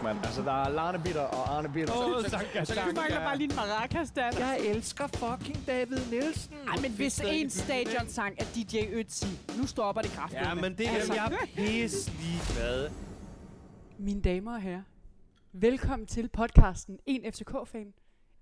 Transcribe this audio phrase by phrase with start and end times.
[0.00, 0.18] fuck, mand.
[0.24, 1.94] Altså, der er Larne Bitter og Arne Bitter.
[1.96, 4.32] Åh, Sanka, Du mangler bare lige en maracas, Dan.
[4.38, 6.54] Jeg elsker fucking David Nielsen.
[6.68, 10.42] Ej, men hvis en stadionsang er DJ Ötzi, nu stopper det kraftigt.
[10.42, 11.14] Ja, men det er Altså.
[11.14, 12.90] jeg pisse ligeglad.
[13.98, 14.82] Mine damer og herrer,
[15.52, 17.92] velkommen til podcasten En FCK-fan,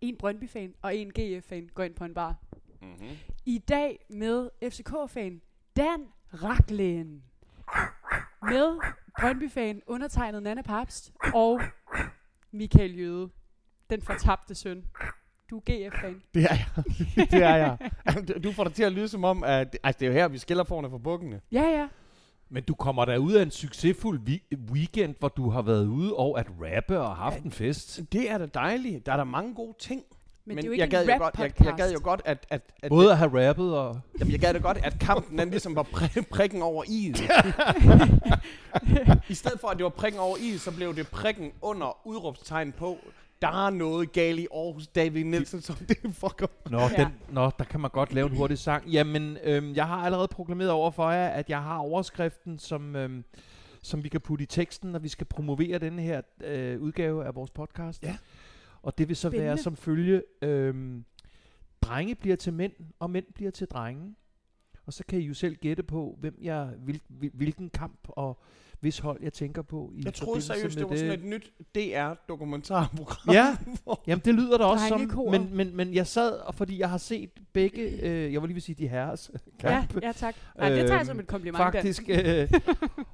[0.01, 2.37] en Brøndby-fan og en GF-fan går ind på en bar.
[2.83, 3.09] Mm-hmm.
[3.47, 5.41] I dag med FCK-fan
[5.77, 6.01] Dan
[6.43, 7.23] Raklen.
[8.43, 8.79] Med
[9.21, 11.61] Brøndby-fan undertegnet Nana Papst og
[12.53, 13.29] Michael Jøde,
[13.91, 14.85] den fortabte søn.
[15.51, 15.61] Du er
[15.91, 16.23] GF-fan.
[16.35, 16.85] Det er jeg.
[17.31, 17.79] det er jeg.
[18.45, 20.39] Du får det til at lyde som om, at altså, det er jo her, vi
[20.39, 21.41] skiller forne for bukkene.
[21.53, 21.89] Ja, ja.
[22.51, 26.15] Men du kommer da ud af en succesfuld vi- weekend, hvor du har været ude
[26.17, 28.01] og at rappe og haft en fest.
[28.13, 29.07] Det er da dejligt.
[29.07, 30.03] Der er der mange gode ting.
[30.49, 31.67] Men, det er jo ikke jeg en gad jo rap godt, jeg, podcast.
[31.67, 34.01] jeg gad jo godt, at, at, at Både at have rappet og...
[34.21, 37.15] Jamen, jeg gad det godt, at kampen den ligesom var pri- prikken over i.
[39.29, 42.73] I stedet for, at det var prikken over i, så blev det prikken under udråbstegn
[42.73, 42.97] på.
[43.43, 46.47] Der er noget galt i Aarhus, David Nielsen, som det fucker.
[46.71, 46.89] Nå, Ja.
[46.99, 47.05] ja.
[47.05, 48.87] den, nå, der kan man godt lave en hurtig sang.
[48.89, 53.25] Jamen, øhm, jeg har allerede proklameret over for jer, at jeg har overskriften, som, øhm,
[53.83, 57.35] som vi kan putte i teksten, når vi skal promovere denne her øh, udgave af
[57.35, 58.03] vores podcast.
[58.03, 58.17] Ja.
[58.83, 59.63] Og det vil så være Spændende.
[59.63, 61.05] som følge, øhm,
[61.83, 64.15] drenge bliver til mænd, og mænd bliver til drenge.
[64.87, 68.43] Og så kan I jo selv gætte på, hvem jeg, hvil- hvilken kamp og
[68.81, 69.93] hvis hold jeg tænker på.
[69.95, 73.35] I Jeg troede seriøst, med det var sådan et nyt DR-dokumentarprogram.
[73.35, 73.57] Ja,
[74.07, 76.99] Jamen, det lyder da også som, men, men, men jeg sad, og fordi jeg har
[76.99, 79.31] set begge, øh, jeg var lige at sige de herres
[79.63, 80.37] Ja, kampe, ja tak.
[80.59, 82.03] Nej, det tager jeg som et kompliment, faktisk.
[82.09, 82.51] Øh,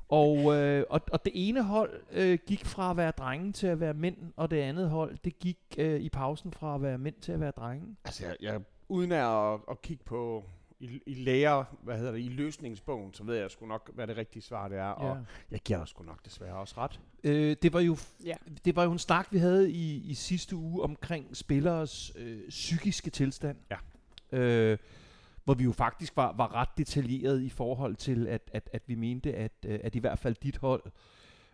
[0.09, 3.81] og, øh, og, og det ene hold øh, gik fra at være drenge til at
[3.81, 7.15] være mænd, og det andet hold, det gik øh, i pausen fra at være mænd
[7.21, 7.97] til at være drenge.
[8.05, 10.45] Altså, jeg, jeg, uden at, at kigge på
[10.81, 14.17] i, i læger, hvad hedder det, i løsningsbogen, så ved jeg sgu nok, hvad det
[14.17, 14.89] rigtige svar det er.
[14.89, 15.19] Og
[15.51, 17.01] jeg giver dig sgu nok desværre også ret.
[17.25, 18.35] Øh, det var jo Ja.
[18.65, 23.11] det var jo en snak vi havde i, i sidste uge omkring spillers øh, psykiske
[23.11, 23.57] tilstand.
[23.71, 23.77] Ja.
[24.39, 24.79] Øh,
[25.45, 28.95] hvor vi jo faktisk var, var ret detaljeret i forhold til at, at, at vi
[28.95, 30.83] mente at, øh, at i hvert fald dit hold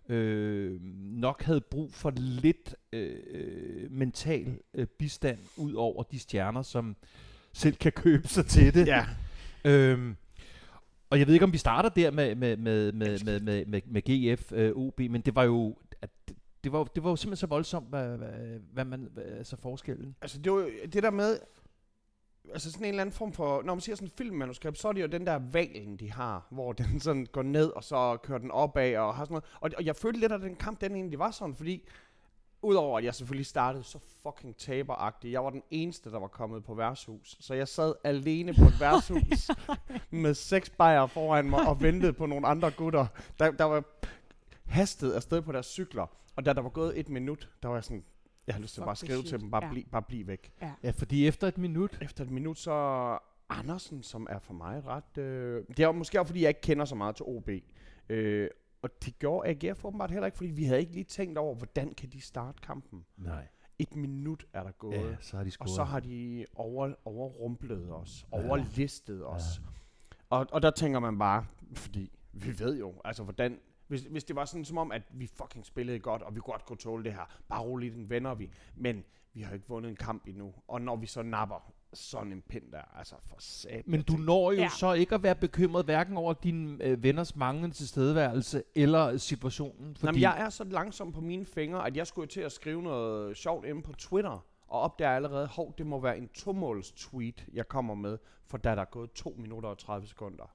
[0.08, 6.62] øh, nok havde brug for lidt øh, øh, mental øh, bistand ud over de stjerner
[6.62, 6.96] som
[7.52, 8.86] selv kan købe sig til det.
[8.86, 9.06] Ja.
[9.64, 10.16] Øhm,
[11.10, 13.80] og jeg ved ikke, om vi starter der med, med, med, med, med, med, med,
[13.86, 16.10] med GF øh, OB, men det var jo at
[16.64, 20.16] det, var, det var jo simpelthen så voldsomt, hvad, hvad, hvad man, hvad, altså forskellen.
[20.22, 21.38] Altså, det var jo det der med,
[22.52, 24.92] altså sådan en eller anden form for, når man siger sådan en filmmanuskript, så er
[24.92, 28.38] det jo den der valen, de har, hvor den sådan går ned, og så kører
[28.38, 29.44] den opad, og har sådan noget.
[29.60, 31.88] Og, og jeg følte lidt, at den kamp, den egentlig var sådan, fordi,
[32.62, 35.32] Udover at jeg selvfølgelig startede så fucking taberagtigt.
[35.32, 37.36] Jeg var den eneste, der var kommet på værtshus.
[37.40, 39.50] Så jeg sad alene på et værtshus
[40.10, 43.06] med seks bajer foran mig og ventede på nogle andre gutter,
[43.38, 43.84] der, der var
[44.66, 46.06] hastet afsted på deres cykler.
[46.36, 48.04] Og da der var gået et minut, der var jeg sådan,
[48.46, 49.70] jeg har lyst til bare at this skrive til dem, bare, Ja.
[49.70, 50.52] bliv, bare bliv væk.
[50.82, 53.18] Ja, fordi efter et minut, Efter et minut, så
[53.48, 55.18] Andersen, som er for mig ret...
[55.18, 57.48] Øh, det er måske også, fordi jeg ikke kender så meget til OB.
[58.08, 58.48] Øh,
[58.82, 61.94] og det gjorde AGF åbenbart heller ikke, fordi vi havde ikke lige tænkt over, hvordan
[61.94, 63.04] kan de starte kampen.
[63.16, 63.46] nej,
[63.78, 64.94] Et minut er der gået.
[64.94, 65.70] ja, så har de Og scoret.
[65.70, 68.36] så har de over, overrumplet os, Ja.
[68.48, 69.42] overlistet os.
[70.30, 74.36] Og, og der tænker man bare, fordi vi ved jo, altså hvordan, hvis, hvis det
[74.36, 77.12] var sådan som om, at vi fucking spillede godt, og vi godt kunne tåle det
[77.12, 78.50] her, bare roligt, den vender vi.
[78.76, 80.54] Men vi har ikke vundet en kamp endnu.
[80.68, 83.88] Og når vi så napper sådan en pind der, altså for sat.
[83.88, 84.68] Men du når jo Ja.
[84.68, 89.96] så ikke at være bekymret hverken over dine øh, venners manglende tilstedeværelse eller situationen.
[89.96, 92.82] Fordi Jamen, jeg er så langsom på mine fingre, at jeg skulle til at skrive
[92.82, 97.44] noget sjovt inde på Twitter, og opdager allerede, hov, det må være en tomåls tweet,
[97.52, 100.50] jeg kommer med, for da der er gået 2 minutter og 30 sekunder.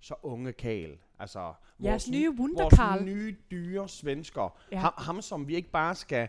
[0.00, 3.04] Så unge Karl, altså Jeres nye vores Wunderkarl.
[3.04, 4.78] nye dyre svensker, ja.
[4.78, 6.28] ham, ham som vi ikke bare skal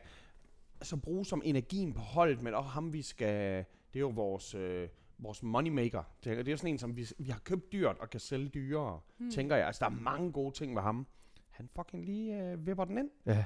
[0.79, 4.55] altså, bruge som energien på holdet, men også ham vi skal, det er jo vores,
[4.55, 6.03] øh, vores moneymaker.
[6.23, 8.19] Det er det er jo sådan en, som vi, vi har købt dyrt og kan
[8.19, 9.31] sælge dyrere, hmm.
[9.31, 9.67] tænker jeg.
[9.67, 11.07] Altså, der er mange gode ting ved ham.
[11.49, 13.09] Han fucking lige øh, vipper den ind.
[13.25, 13.45] Ja.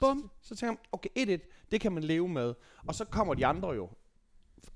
[0.00, 0.30] Bum.
[0.40, 2.54] Så, så tænker jeg, okay, 1-1, det kan man leve med.
[2.86, 3.90] Og så kommer de andre jo.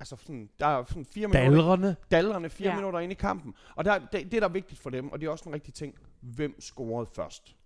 [0.01, 1.97] Altså sådan, der er sådan fire minutter, Dalrene.
[2.11, 2.75] dallerne fire Ja.
[2.75, 3.55] minutter ind i kampen.
[3.77, 5.75] Og der, det, det, der er vigtigt for dem, og det er også en rigtig
[5.75, 7.57] ting, hvem scorede først.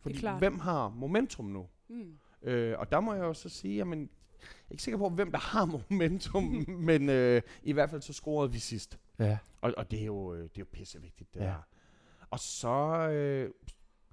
[0.00, 0.38] Fordi klart.
[0.38, 1.66] hvem har momentum nu?
[1.88, 2.18] Mm.
[2.42, 4.10] Øh, og der må jeg jo så sige, jamen,
[4.42, 8.52] er ikke sikker på, hvem der har momentum, men øh, i hvert fald så scorede
[8.52, 8.98] vi sidst.
[9.18, 9.38] Ja.
[9.60, 11.44] Og, og det er jo, øh, det er jo pissevigtigt, det Ja.
[11.46, 11.54] her.
[12.30, 12.68] Og så
[13.10, 13.50] øh,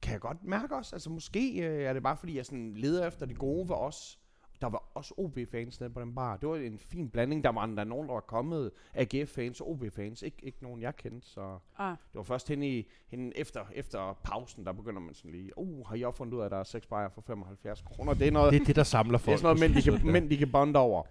[0.01, 3.07] kan jeg godt mærke også, altså måske øh, er det bare fordi, jeg sådan leder
[3.07, 4.19] efter det gode ved os,
[4.61, 6.37] der var også OB-fans nede på den bar.
[6.37, 7.43] Det var en fin blanding.
[7.43, 8.71] Der var endda nogen, der var kommet.
[8.93, 10.23] AGF-fans og OB-fans.
[10.23, 11.57] Ik- ikke nogen, jeg kendte, så...
[11.77, 15.57] Ah, Det var først hen i, hen efter, efter pausen, der begynder man sådan lige,
[15.57, 18.13] uh, har også fundet ud af, at der er seks bajer for 75 kroner?
[18.13, 19.33] Det er noget, Det er det, der samler det folk.
[19.33, 21.03] er sådan noget, mænd, de kan, mænd, de kan bonde over.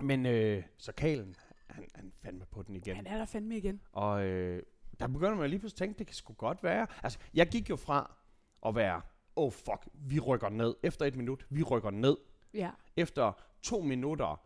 [0.00, 1.34] Men øh, så Kalen,
[1.66, 2.96] han, han fandme på den igen.
[2.96, 3.80] han er der fandme igen.
[3.92, 4.62] Og øh,
[5.00, 6.86] der begynder man lige pludselig at tænke, det kan sgu godt være.
[7.02, 8.14] Altså, jeg gik jo fra
[8.66, 9.00] at være,
[9.36, 10.74] oh fuck, vi rykker ned.
[10.82, 12.16] Efter et minut, vi rykker ned.
[12.54, 12.70] Ja.
[12.96, 14.40] Efter to minutter,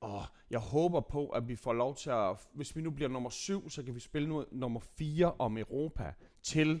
[0.00, 3.30] og jeg håber på, at vi får lov til at, hvis vi nu bliver nummer
[3.30, 6.12] syv, så kan vi spille nu nummer 4 om Europa
[6.42, 6.80] til,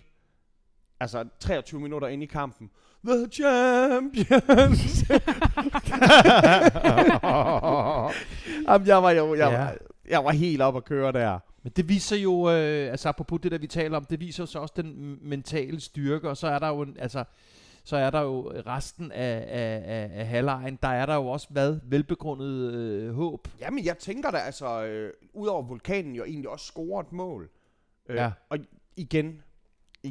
[1.00, 2.70] altså 23 minutter ind i kampen.
[3.06, 5.04] The Champions!
[8.68, 9.58] Jamen, jeg var jo, jeg, Ja.
[9.58, 9.76] var,
[10.08, 11.38] jeg var helt op at køre der.
[11.62, 14.58] Men det viser jo, øh, altså apropos det der vi taler om, det viser så
[14.58, 17.24] også den mentale styrke, og så er der jo en, altså,
[17.84, 21.46] så er der jo resten af, af, af, af halvlejen, der er der jo også
[21.50, 23.48] hvad, velbegrundet øh, håb.
[23.60, 27.50] Jamen, jeg tænker da, altså, øh, udover vulkanen jo egentlig også scorer et mål.
[28.08, 28.32] Øh, Ja.
[28.48, 28.58] Og
[28.96, 29.42] igen,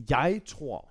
[0.09, 0.89] jeg tror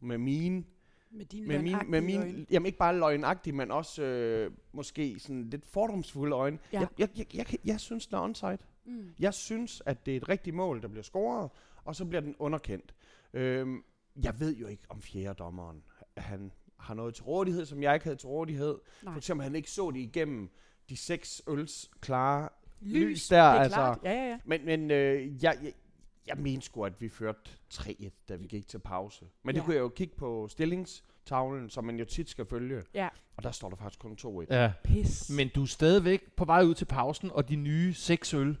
[0.00, 0.64] med mine,
[1.10, 2.46] Med dine med mine, med mine øjne.
[2.50, 6.58] jamen ikke bare løgnagtige, men også øh, måske sådan lidt fordomsfulde øjne.
[6.72, 6.80] Ja.
[6.80, 8.58] Jeg, jeg, jeg, jeg, jeg synes, der er onside.
[8.84, 9.14] Mm.
[9.18, 11.50] Jeg synes, at det er et rigtigt mål, der bliver scoret,
[11.84, 12.94] og så bliver den underkendt.
[13.32, 13.84] Øhm,
[14.22, 15.82] jeg ved jo ikke, om fjerde dommeren,
[16.20, 18.78] han har noget til rådighed, som jeg ikke havde til rådighed.
[19.02, 19.12] Nej.
[19.12, 20.50] For eksempel, han ikke så det igennem
[20.88, 22.48] de seks øls klare
[22.80, 23.76] Lys, lys der, det er altså.
[23.76, 23.98] klart.
[24.04, 24.38] Ja, ja, ja.
[24.44, 25.72] Men, men øh, jeg, jeg,
[26.26, 27.40] jeg mener sgu, at vi førte
[27.74, 29.24] 3-1, da vi gik til pause.
[29.42, 29.64] Men det Ja.
[29.64, 32.82] kunne jeg jo kigge på stillingstavlen, som man jo tit skal følge.
[32.94, 33.08] Ja.
[33.36, 34.54] Og der står der faktisk kun 2-1.
[34.54, 34.72] Ja.
[34.84, 35.30] Pis.
[35.30, 38.58] Men du er stadigvæk på vej ud til pausen, og de nye seks øl.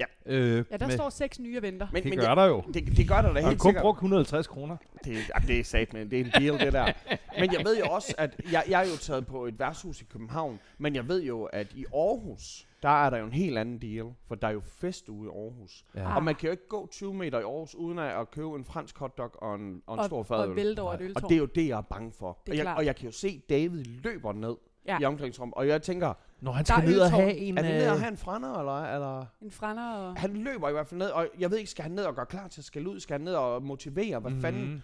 [0.00, 0.04] Ja.
[0.26, 1.86] Øh, Ja, der med, står seks nye og venter.
[1.92, 2.62] Men, det men gør jeg, der jo.
[2.74, 3.82] det, det gør der da helt kun sikkert.
[3.82, 4.76] brugt 150 kroner.
[5.04, 6.92] Det, jamen, det er sat, men det er en deal, det der.
[7.40, 10.04] Men jeg ved jo også, at jeg, jeg er jo taget på et værtshus i
[10.04, 13.78] København, men jeg ved jo, at i Aarhus, der er der jo en helt anden
[13.78, 15.84] deal, for der er jo fest ude i Aarhus.
[15.94, 16.14] Ja.
[16.16, 18.64] Og man kan jo ikke gå 20 meter i Aarhus, uden at, at købe en
[18.64, 20.56] fransk hotdog og en, og en og, stor og fadøl.
[20.56, 21.08] vælte over et Nej.
[21.08, 21.24] øltårn.
[21.24, 22.38] Og det er jo det, jeg er bange for.
[22.46, 22.78] Det er og, jeg, klart.
[22.78, 24.54] og jeg kan jo se, David løber ned
[24.86, 24.98] ja.
[25.00, 26.14] i omklædningsrummet, og jeg tænker,
[26.44, 27.58] Når han Der skal er ned og have en...
[27.58, 29.26] er det ned øh, at have en frænder, eller, eller?
[29.42, 30.16] En frænder og...
[30.16, 32.26] Han løber i hvert fald ned, og jeg ved ikke, skal han ned og gøre
[32.26, 33.00] klar til at skal ud?
[33.00, 34.18] Skal han ned og motivere?
[34.18, 34.40] Hvad mm.
[34.40, 34.68] fanden?
[34.70, 34.82] mhm.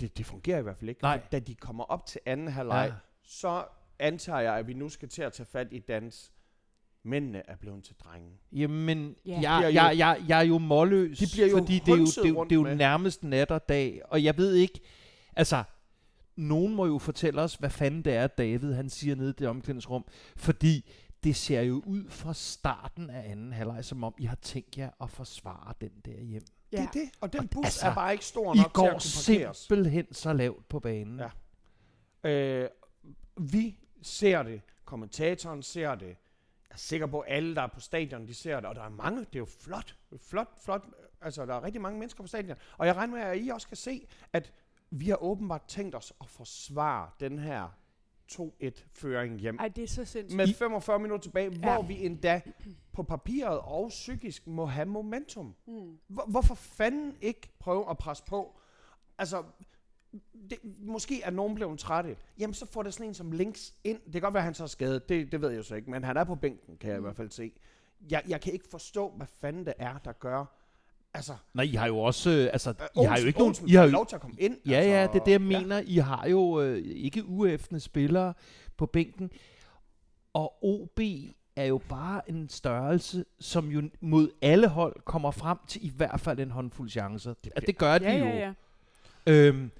[0.00, 1.02] Det, det fungerer i hvert fald ikke.
[1.02, 1.20] Nej.
[1.32, 2.94] Da de kommer op til anden halvleg, Ja.
[3.22, 3.64] så
[3.98, 6.32] antager jeg, at vi nu skal til at tage fat i dans.
[7.04, 8.30] Mændene er blevet til drenge.
[8.52, 9.38] Jamen, Ja.
[9.42, 12.36] jeg, jeg, jeg, jeg er jo målløs, De bliver jo fordi det er jo, det,
[12.38, 14.80] er det er jo nærmest nat og dag, og jeg ved ikke,
[15.36, 15.64] altså,
[16.40, 19.48] nogen må jo fortælle os, hvad fanden det er, David han siger nede i det
[19.48, 20.04] omklædningsrum,
[20.36, 20.90] fordi
[21.24, 24.90] det ser jo ud fra starten af anden halvleg, som om I har tænkt jer
[25.02, 26.44] at forsvare den der hjem.
[26.72, 26.76] Ja.
[26.76, 27.10] Det er det.
[27.20, 29.56] Og den bus altså, er bare ikke stor I nok til går at kunne parkeres.
[29.56, 31.20] simpelthen så lavt på banen.
[32.24, 32.30] Ja.
[32.30, 32.68] Øh,
[33.36, 34.60] vi ser det.
[34.84, 36.06] Kommentatoren ser det.
[36.06, 38.68] Jeg er sikker på, at alle, der er på stadion, de ser det.
[38.68, 39.18] Og der er mange.
[39.20, 39.96] Det er jo flot.
[40.28, 40.84] Flot, flot.
[41.20, 42.56] Altså, der er rigtig mange mennesker på stadion.
[42.78, 44.52] Og jeg regner med, at I også kan se, at
[44.90, 47.68] vi har åbenbart tænkt os at forsvare den her
[48.32, 49.56] 2-1-føring hjem.
[49.60, 50.36] Ej, det er så sindssygt.
[50.36, 51.58] Med 45 minutter tilbage, Ja.
[51.74, 52.40] hvor vi endda
[52.92, 55.54] på papiret og psykisk må have momentum.
[55.66, 55.98] Mm.
[56.08, 58.56] Hvor, hvorfor fanden ikke prøve at presse på?
[59.18, 59.42] Altså,
[60.50, 62.16] det, måske er nogen blevet trætte.
[62.38, 64.00] Jamen, så får det sådan en som links ind.
[64.04, 65.08] Det kan godt være, at han så er skadet.
[65.08, 65.90] Det, det ved jeg jo så ikke.
[65.90, 67.04] Men han er på bænken, kan jeg i Mm.
[67.04, 67.52] hvert fald se.
[68.10, 70.44] Jeg, jeg kan ikke forstå, hvad fanden det er, der gør.
[71.14, 73.68] Altså, Nej, I har jo også, øh, altså, øh, I har jo ikke nogen, Olsen
[73.68, 74.56] I har jo, lov til at komme ind.
[74.66, 75.60] Ja, altså, ja, det er det, jeg ja.
[75.60, 75.82] mener.
[75.86, 78.34] I har jo øh, ikke uæftende spillere
[78.76, 79.30] på bænken,
[80.32, 81.00] og OB
[81.56, 86.20] er jo bare en størrelse, som jo mod alle hold kommer frem til i hvert
[86.20, 87.30] fald en håndfuld chancer.
[87.34, 88.24] Det, bliver- det gør de Ja, jo.
[88.24, 88.52] ja, ja.
[89.32, 89.70] Øhm,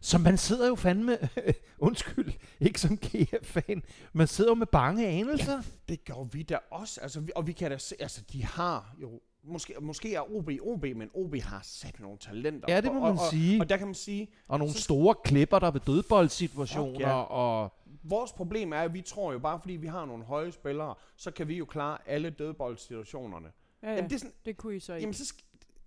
[0.00, 1.18] så man sidder jo fandme,
[1.78, 5.62] undskyld, ikke som GF-fan, man sidder jo med bange anelser.
[5.88, 7.00] Det gør vi da også.
[7.00, 10.50] Altså, vi, og vi kan da se, altså, de har jo, måske, måske er OB
[10.62, 12.74] OB, men OB har sat nogle talenter.
[12.74, 13.60] Ja, det må og, man og, sige.
[13.60, 17.22] Og der kan man sige, Og nogle så- store klipper, der ved dødboldsituationer, ja.
[17.22, 17.72] og
[18.02, 21.30] vores problem er, at vi tror jo bare, fordi vi har nogle høje spillere, så
[21.30, 23.48] kan vi jo klare alle dødboldsituationerne.
[23.82, 23.90] ja, Ja.
[23.90, 23.96] ja.
[23.96, 25.00] Jamen, det er sådan, Det kunne I så ikke.
[25.02, 25.34] jamen så,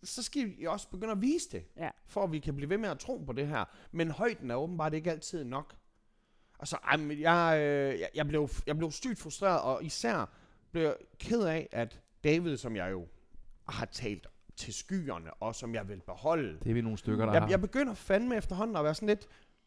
[0.04, 1.89] så skal vi også begynde at vise det, Ja.
[2.08, 3.66] for at vi kan blive ved med at tro på det her.
[3.92, 5.75] Men højden er åbenbart ikke altid nok.
[6.60, 10.30] Altså, ej, men jeg, øh, jeg, jeg, blev, jeg blev stygt frustreret, og især
[10.72, 13.06] blev jeg ked af, at David, som jeg jo
[13.72, 17.34] har talt til skyerne, og som jeg vil beholde, det er vi nogle stykker, der
[17.34, 17.50] jeg, har.
[17.50, 19.26] jeg begynder fandme efterhånden at være sådan lidt,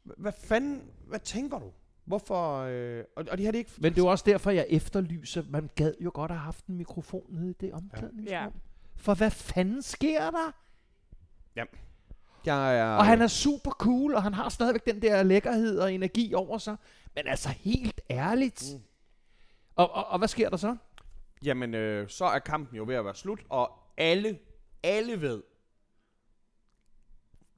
[0.08, 1.72] "Hva- hvad fanden, hvad tænker du?
[2.04, 3.70] Hvorfor, øh, og, og de har det ikke...
[3.78, 6.76] Men det er jo også derfor, jeg efterlyser, man gad jo godt have haft en
[6.76, 8.26] mikrofon nede i det omklædningsrum.
[8.32, 8.46] Ja.
[8.96, 10.52] For hvad fanden sker der?
[11.56, 11.64] Ja.
[12.46, 15.92] Jeg er, Og han er super cool, og han har stadigvæk den der lækkerhed og
[15.92, 16.76] energi over sig.
[17.14, 18.64] Men altså helt ærligt.
[18.74, 18.82] Mm.
[19.76, 20.76] Og, og, og hvad sker der så?
[21.44, 24.38] Jamen, øh, så er kampen jo ved at være slut, og alle,
[24.82, 25.42] alle ved,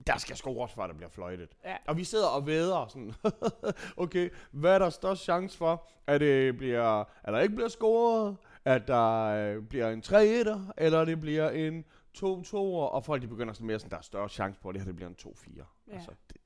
[0.07, 1.57] der skal scores, før der bliver fløjtet.
[1.65, 1.77] Ja.
[1.87, 3.13] Og vi sidder og væder sådan,
[4.05, 5.89] okay, hvad er der størst chance for?
[6.07, 11.05] At det bliver, at der ikke bliver scoret, at der øh, bliver en 3-1'er, eller
[11.05, 11.85] det bliver en
[12.19, 12.55] 2-2'er,
[12.93, 14.87] og folk de begynder sådan mere sådan, der er større chance på, at det her
[14.87, 15.65] det bliver en 2-4.
[15.89, 15.95] Ja.
[15.95, 16.37] Altså, det,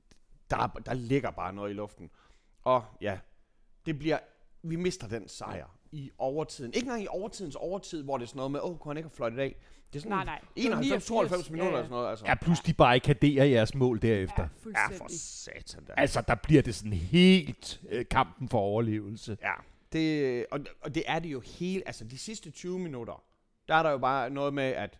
[0.49, 2.09] der, er- der ligger bare noget i luften.
[2.63, 3.19] Og ja,
[3.85, 4.19] det bliver,
[4.63, 6.73] vi mister den sejr i overtiden.
[6.73, 9.09] Ikke engang i overtidens overtid, hvor det er sådan noget med, åh, kunne han ikke
[9.09, 9.55] have fløjtet af?
[9.93, 10.41] Det er sådan Nej, nej.
[10.55, 11.77] Det var 91-92 89, minutter ja, ja.
[11.77, 12.09] eller sådan noget.
[12.09, 12.25] Altså.
[12.25, 14.43] Ja, plus de barrikaderer jeres mål derefter.
[14.65, 14.91] Ja, Ja.
[14.91, 15.93] ja, for satan da.
[15.97, 19.37] Altså, der bliver det sådan helt øh, kampen for overlevelse.
[19.41, 19.53] Ja,
[19.93, 23.23] det, og, og det er det jo hele, altså de sidste 20 minutter,
[23.67, 24.99] der er der jo bare noget med, at,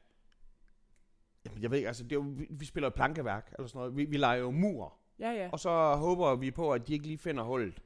[1.46, 3.98] jamen jeg ved ikke, altså det er jo, vi, vi spiller plankeværk, eller sådan noget,
[3.98, 5.50] vi, vi leger jo mur, Ja, ja.
[5.51, 7.82] og så håber vi på, at de ikke lige finder hullet.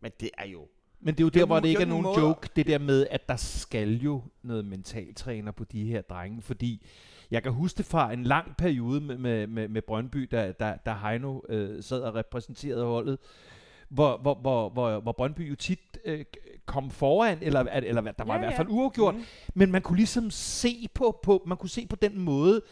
[0.00, 0.68] Men det er jo,
[1.00, 2.66] Men det er jo er der, hvor det ikke er nogen en måde- joke, det
[2.66, 6.86] der med, at der skal jo noget mentaltræner på de her drenge, fordi
[7.30, 10.78] jeg kan huske det fra en lang periode med, med, med, med Brøndby, da, da,
[10.86, 13.18] da Heino øh, sad og repræsenterede holdet,
[13.88, 16.24] hvor, hvor, hvor, hvor, hvor Brøndby jo tit øh,
[16.66, 19.24] kom foran, eller, eller der var Ja, i hvert fald uafgjort, Mhm.
[19.54, 22.62] men man kunne ligesom se på, på, man kunne se på den måde,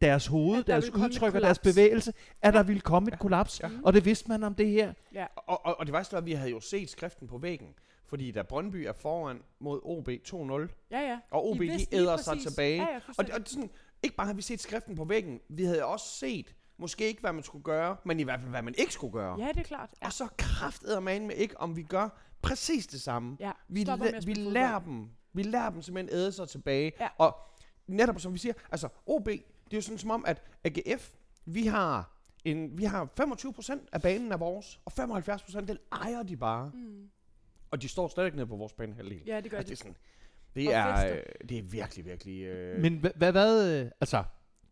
[0.00, 3.70] deres hoved, deres udtryk og deres bevægelse, at der ville komme et kollaps, Ja.
[3.84, 4.92] og det vidste man om det her.
[5.14, 5.26] ja.
[5.36, 7.68] og, og, og det værste var, at vi havde jo set skriften på væggen,
[8.06, 11.18] fordi da Brøndby er foran mod OB 2-0, Ja, ja.
[11.30, 13.70] og OB I de æder sig tilbage, Ja, ja, Og, det, og det sådan,
[14.02, 17.32] ikke bare har vi set skriften på væggen, vi havde også set, måske ikke hvad
[17.32, 19.40] man skulle gøre, men i hvert fald hvad man ikke skulle gøre.
[19.40, 19.90] Ja, det er klart.
[20.02, 20.06] Ja.
[20.06, 22.08] Og så kraftede man med ikke, om vi gør
[22.42, 23.36] præcis det samme.
[23.40, 23.50] ja.
[23.68, 26.92] Vi, la- vi lærer dem, vi lærer dem simpelthen æde sig tilbage.
[27.00, 27.08] Ja.
[27.18, 27.36] Og
[27.86, 29.28] netop som vi siger, altså OB,
[29.70, 34.02] det er jo sådan som om, at AGF, vi har, en, vi har 25% af
[34.02, 36.70] banen af vores, og 75% den ejer de bare.
[36.74, 37.10] Mm.
[37.70, 39.22] Og de står stadig nede på vores banehalvdel.
[39.26, 39.88] Ja, det gør altså, det de.
[39.88, 39.96] er sådan,
[40.54, 42.42] det er, øh, det er virkelig, virkelig...
[42.42, 44.24] Øh, Men hvad, hvad, hvad øh, altså,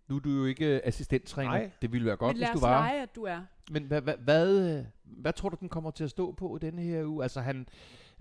[0.08, 1.70] nu er du jo ikke øh, assistenttræner, Nej.
[1.82, 2.80] det ville være godt, Men hvis du var.
[2.80, 3.40] lege, at du er.
[3.70, 6.82] Men hvad, hvad, hvad, øh, hvad tror du, den kommer til at stå på denne
[6.82, 7.22] her uge?
[7.22, 7.68] Altså han,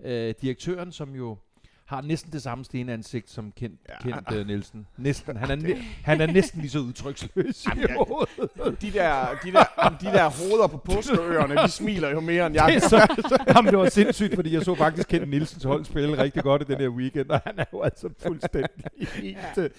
[0.00, 1.36] øh, direktøren, som jo
[1.88, 3.98] har næsten det samme stenansigt som Kent, Ja.
[4.00, 4.86] Kent øh, Nielsen.
[4.96, 5.36] Næsten.
[5.36, 8.80] Han er, næ- han er næsten lige så udtryksløs i hovedet.
[8.82, 12.72] de, der, de, der, de der hoveder på påskeøerne, de smiler jo mere end jeg.
[12.74, 12.96] Det, så,
[13.56, 16.64] jamen, det var sindssygt, fordi jeg så faktisk Kent Nielsens hold spille rigtig godt i
[16.64, 19.36] den her weekend, og han er jo altså fuldstændig helt...
[19.56, 19.62] Ja.
[19.62, 19.70] øh,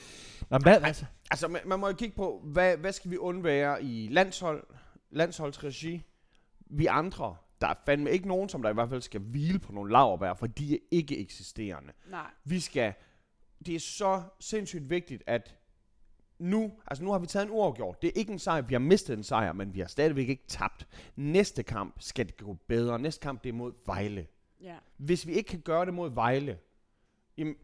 [0.50, 3.84] Nå, hvad, altså, Altså, man, man må jo kigge på, hvad, hvad skal vi undvære
[3.84, 4.63] i landshold,
[5.12, 6.04] landsholdsregi?
[6.70, 9.72] Vi andre, der er fandme ikke nogen, som der i hvert fald skal hvile på
[9.72, 11.94] nogle laverbær, for de er ikke eksisterende.
[12.10, 12.32] Nej.
[12.44, 12.94] Vi skal,
[13.66, 15.56] det er så sindssygt vigtigt, at
[16.39, 18.01] nu, altså nu har vi taget en uafgjort.
[18.01, 20.44] Det er ikke en sejr, vi har mistet en sejr, men vi har stadigvæk ikke
[20.48, 20.88] tabt.
[21.16, 23.00] Næste kamp skal det gå bedre.
[23.00, 24.28] Næste kamp, det er mod Vejle.
[24.62, 24.75] Ja.
[24.98, 26.58] Hvis vi ikke kan gøre det mod Vejle,
[27.38, 27.56] jamen,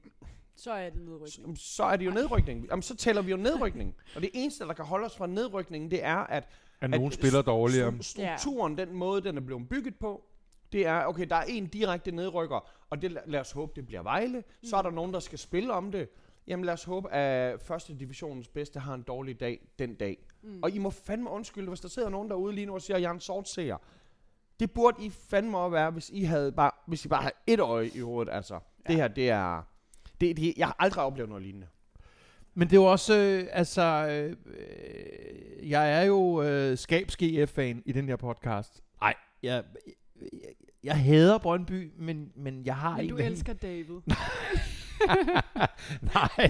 [0.56, 1.58] Så er det nedrykning.
[1.58, 2.66] så er det jo nedrykning.
[2.70, 3.96] Jamen, så tæller vi jo nedrykning.
[4.16, 6.48] Og det eneste, der kan holde os fra nedrykningen, det er, at,
[6.94, 7.90] at nogen spiller dårligere.
[7.90, 10.24] stru- strukturen, den måde, den er blevet bygget på,
[10.72, 14.04] det er, okay, der er en direkte nedrykker, og det, lad os håbe, det bliver
[14.04, 14.44] Vejle.
[14.64, 16.10] Så er der nogen, der skal spille om det.
[16.48, 20.18] Jamen lad os håbe, at første divisionens bedste har en dårlig dag den dag.
[20.42, 20.60] Mm.
[20.64, 23.02] Og I må fandme undskylde, hvis der sidder nogen derude lige nu og siger, at
[23.02, 23.78] jeg er en sort seer.
[24.60, 27.60] Det burde I fandme også være, hvis I, havde bare, hvis I bare havde et
[27.60, 28.34] øje i hovedet.
[28.34, 28.60] Altså, ja.
[28.88, 29.62] det her, det er...
[30.22, 31.68] Det, det, jeg har aldrig oplevet noget lignende.
[32.56, 34.36] Men det er jo også, øh, altså, øh,
[35.70, 38.84] jeg er jo øh, skabs GF-fan i den her podcast.
[39.02, 39.64] Nej, jeg,
[40.24, 40.32] jeg,
[40.84, 44.02] jeg hader Brøndby, men, men jeg har Men en du eller anden- elsker David.
[46.16, 46.50] Nej,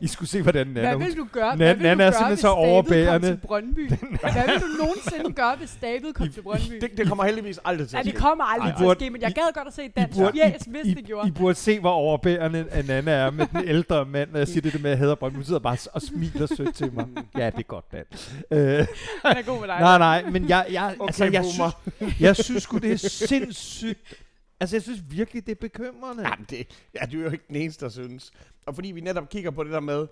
[0.00, 0.94] I skulle se, hvordan Nana...
[0.96, 2.62] Hvad vil du gøre, Nan- hvad vil Nana du er gøre simpelthen hvis så David
[2.64, 3.28] kom overbærende.
[3.28, 3.88] til Brøndby?
[4.32, 6.74] hvad vil du nogensinde gøre, hvis David kom til Brøndby?
[6.80, 8.20] Det, det kommer heldigvis aldrig til Ja, at det ske.
[8.20, 10.32] kommer aldrig Ej, til at ske, men jeg gad godt at se I dansk burde-
[10.32, 11.28] fjæs, hvis I, det gjorde.
[11.28, 14.72] I burde se, hvor overbærende Nana er med den ældre mand, når jeg siger det
[14.72, 15.36] der med, at jeg hader Brøndby.
[15.36, 17.06] Hun sidder bare og smiler sødt til mig.
[17.38, 18.04] Ja, det er godt, Dan.
[18.50, 18.86] Øh, Den
[19.22, 19.80] er god med dig.
[19.80, 21.70] nej, nej, men jeg, jeg, Okay, altså, jeg, boomer.
[21.98, 24.14] synes, jeg synes sgu, det er sindssygt.
[24.60, 26.28] Altså, jeg synes virkelig, det er bekymrende.
[26.28, 28.32] Jamen, det ja, du er jo ikke den eneste, der synes.
[28.66, 30.06] Og fordi vi netop kigger på det der med,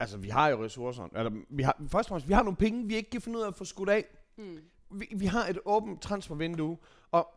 [0.00, 2.88] altså vi har jo ressourcer, eller vi har, først og fremmest, vi har nogle penge,
[2.88, 4.04] vi ikke kan finde ud af at få skudt af.
[4.38, 4.58] Mm.
[4.90, 6.78] Vi, vi har et åbent transfervindue,
[7.10, 7.28] og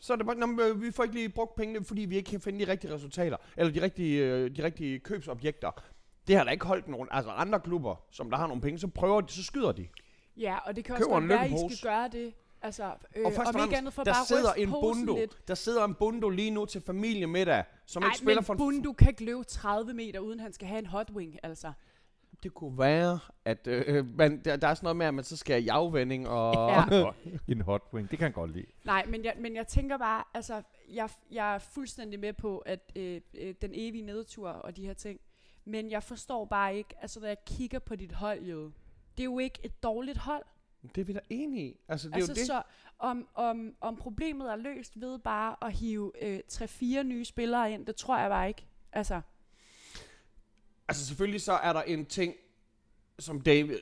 [0.00, 2.30] så er det bare, "Nå, øh, vi får ikke lige brugt pengene, fordi vi ikke
[2.30, 5.70] kan finde de rigtige resultater, eller de rigtige, øh, de rigtige købsobjekter.
[6.28, 8.88] Det har da ikke holdt nogen, altså andre klubber, som der har nogle penge, så
[8.88, 9.88] prøver de, så skyder de.
[10.36, 12.34] Ja, og det kan også Køber godt en være, at I skal gøre det.
[12.62, 12.84] Altså,
[13.16, 15.48] øh, Og først og om ikke fremmest, andet for der bare sidder en bundo, lidt.
[15.48, 18.58] der sidder en bundo lige nu til familiemiddag, som Nej, ikke spiller men for en
[18.58, 21.72] Bundu kan ikke løbe 30 meter, uden han skal have en hot wing, altså.
[22.42, 25.36] Det kunne være, at øh, man, der, der er sådan noget med, at man så
[25.36, 26.70] skal i afvending og...
[26.92, 27.10] Ja.
[27.48, 28.66] en hot wing, det kan jeg godt lide.
[28.84, 30.62] Nej, men jeg, men jeg tænker bare, altså,
[30.92, 34.94] jeg, jeg er fuldstændig med på, at øh, øh, den evige nedtur og de her
[34.94, 35.20] ting.
[35.64, 38.64] Men jeg forstår bare ikke, altså når jeg kigger på dit hold, jo,
[39.16, 40.44] det er jo ikke et dårligt hold.
[40.94, 41.80] Det er vi da enige i.
[41.88, 42.46] Altså, det altså, er jo det.
[42.46, 42.62] så
[42.98, 47.86] om, om, om problemet er løst ved bare at hive øh, 3-4 nye spillere ind,
[47.86, 48.66] det tror jeg bare ikke.
[48.92, 49.20] Altså,
[50.88, 52.34] Altså selvfølgelig så er der en ting,
[53.18, 53.78] som David...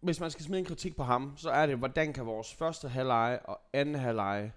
[0.00, 2.88] Hvis man skal smide en kritik på ham, så er det, hvordan kan vores første
[2.88, 4.52] halvleje og anden halvleje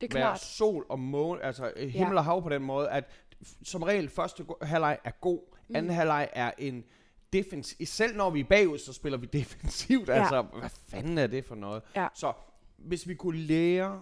[0.00, 0.40] det er være klart.
[0.40, 3.10] sol og måne, altså øh, himmel og hav på den måde, at
[3.62, 5.76] som regel første halvleg er god, Mm.
[5.76, 6.84] anden halvleg er en
[7.38, 7.86] defensiv.
[7.86, 10.08] Selv når vi er bagud, så spiller vi defensivt.
[10.08, 10.12] Ja.
[10.14, 11.82] Altså, hvad fanden er det for noget?
[11.96, 12.08] Ja.
[12.14, 12.32] Så
[12.76, 14.00] hvis vi kunne lære,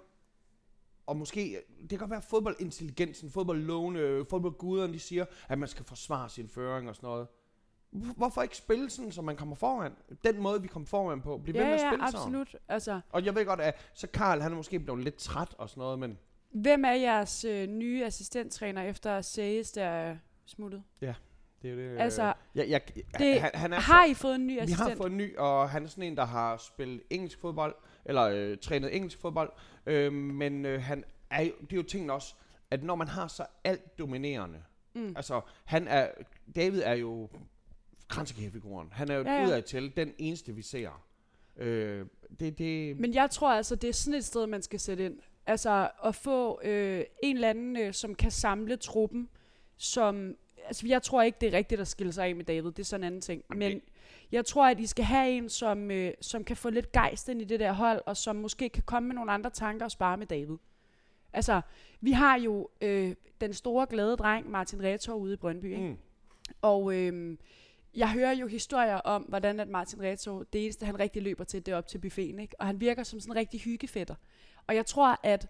[1.07, 6.29] og måske, det kan godt være fodboldintelligensen, fodboldlovene, fodboldguderne, de siger, at man skal forsvare
[6.29, 7.27] sin føring og sådan noget.
[7.91, 9.93] Hvor- Hvorfor ikke spille sådan, så man kommer foran?
[10.25, 11.39] Den måde, vi kom foran på.
[11.39, 12.21] Bliv ved Ja, med at ja, spille sådan.
[12.35, 12.57] absolut.
[12.69, 15.69] Altså, Og jeg ved godt, at så Karl, han er måske blevet lidt træt og
[15.71, 16.19] sådan noget, men
[16.51, 20.83] hvem er jeres øh, nye assistenttræner efter Sayes, der er smuttet?
[21.63, 22.01] Det er det.
[22.01, 22.83] Altså, jeg, jeg, jeg,
[23.19, 24.89] det- han, han er Har I fået en ny så, vi assistent?
[24.89, 28.23] har fået en ny, og han er sådan en, der har spillet engelsk fodbold, eller
[28.23, 29.53] øh, trænet engelsk fodbold,
[29.87, 32.35] øh, men øh, han er det er jo tingen også,
[32.71, 34.63] at når man har så alt dominerende,
[34.95, 35.13] Mm.
[35.17, 36.09] altså han er,
[36.57, 37.29] David er jo
[38.09, 39.47] kransekæfiguren, han er jo ja, ja.
[39.47, 41.05] udad til den eneste, vi ser.
[41.57, 42.07] Øh,
[42.41, 45.19] det, det, Men jeg tror altså, det er sådan et sted, man skal sætte ind.
[45.47, 49.29] Altså at få øh, en eller anden, øh, som kan samle truppen,
[49.77, 50.37] som...
[50.67, 52.85] Altså jeg tror ikke, det er rigtigt at skille sig af med David, det er
[52.85, 53.43] sådan en anden ting.
[53.51, 53.83] Jamen, Men
[54.33, 57.43] jeg tror, at I skal have en, som, øh, som kan få lidt gejst ind
[57.43, 60.17] i det der hold, og som måske kan komme med nogle andre tanker og spare
[60.17, 60.57] med David.
[61.33, 61.61] Altså,
[62.01, 65.89] vi har jo øh, den store glade dreng, Martin Retor, ude i Brøndby, ikke?
[65.89, 65.97] mm,
[66.63, 67.39] Og øhm,
[67.95, 71.67] jeg hører jo historier om, hvordan at Martin Reto, det eneste han rigtig løber til,
[71.67, 72.55] det er op til buffeten, ikke?
[72.61, 74.15] Og han virker som sådan en rigtig hyggefætter.
[74.67, 75.47] Og jeg tror, at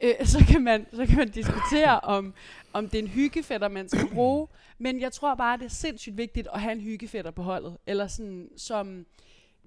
[0.00, 2.34] øh, så, kan man, så kan man diskutere, om,
[2.72, 4.48] om det er en hyggefætter, man skal bruge.
[4.78, 7.76] Men jeg tror bare, det er sindssygt vigtigt at have en hyggefætter på holdet.
[7.86, 9.06] Eller sådan, som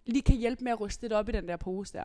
[0.05, 2.03] lige kan hjælpe med at ryste lidt op i den der pose der.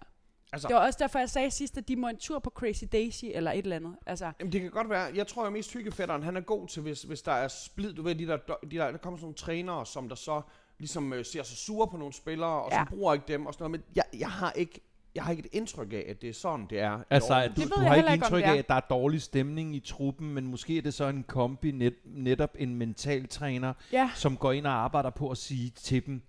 [0.52, 2.84] altså, Det var også derfor, jeg sagde sidst, at de må en tur på Crazy
[2.92, 3.96] Daisy eller et eller andet.
[4.06, 5.10] Altså, Jamen, det kan godt være.
[5.14, 7.92] Jeg tror, at mest hyggefætteren, han er god til, hvis, hvis der er splid.
[7.92, 8.36] Du ved, de der,
[8.70, 10.40] de der, der kommer sådan nogle trænere, som der så
[10.78, 12.76] ligesom øh, ser sig sure på nogle spillere, og Ja.
[12.78, 13.70] som bruger ikke dem og sådan noget.
[13.80, 14.80] Men jeg, jeg har ikke
[15.18, 16.98] jeg har ikke et indtryk af, at det er sådan, det er.
[16.98, 19.22] i Altså, at du, Det du jeg har ikke indtryk af, at der er dårlig
[19.22, 23.72] stemning i truppen, men måske er det så en kombi, net, netop en mental træner,
[23.92, 26.22] ja, som går ind og arbejder på at sige til dem,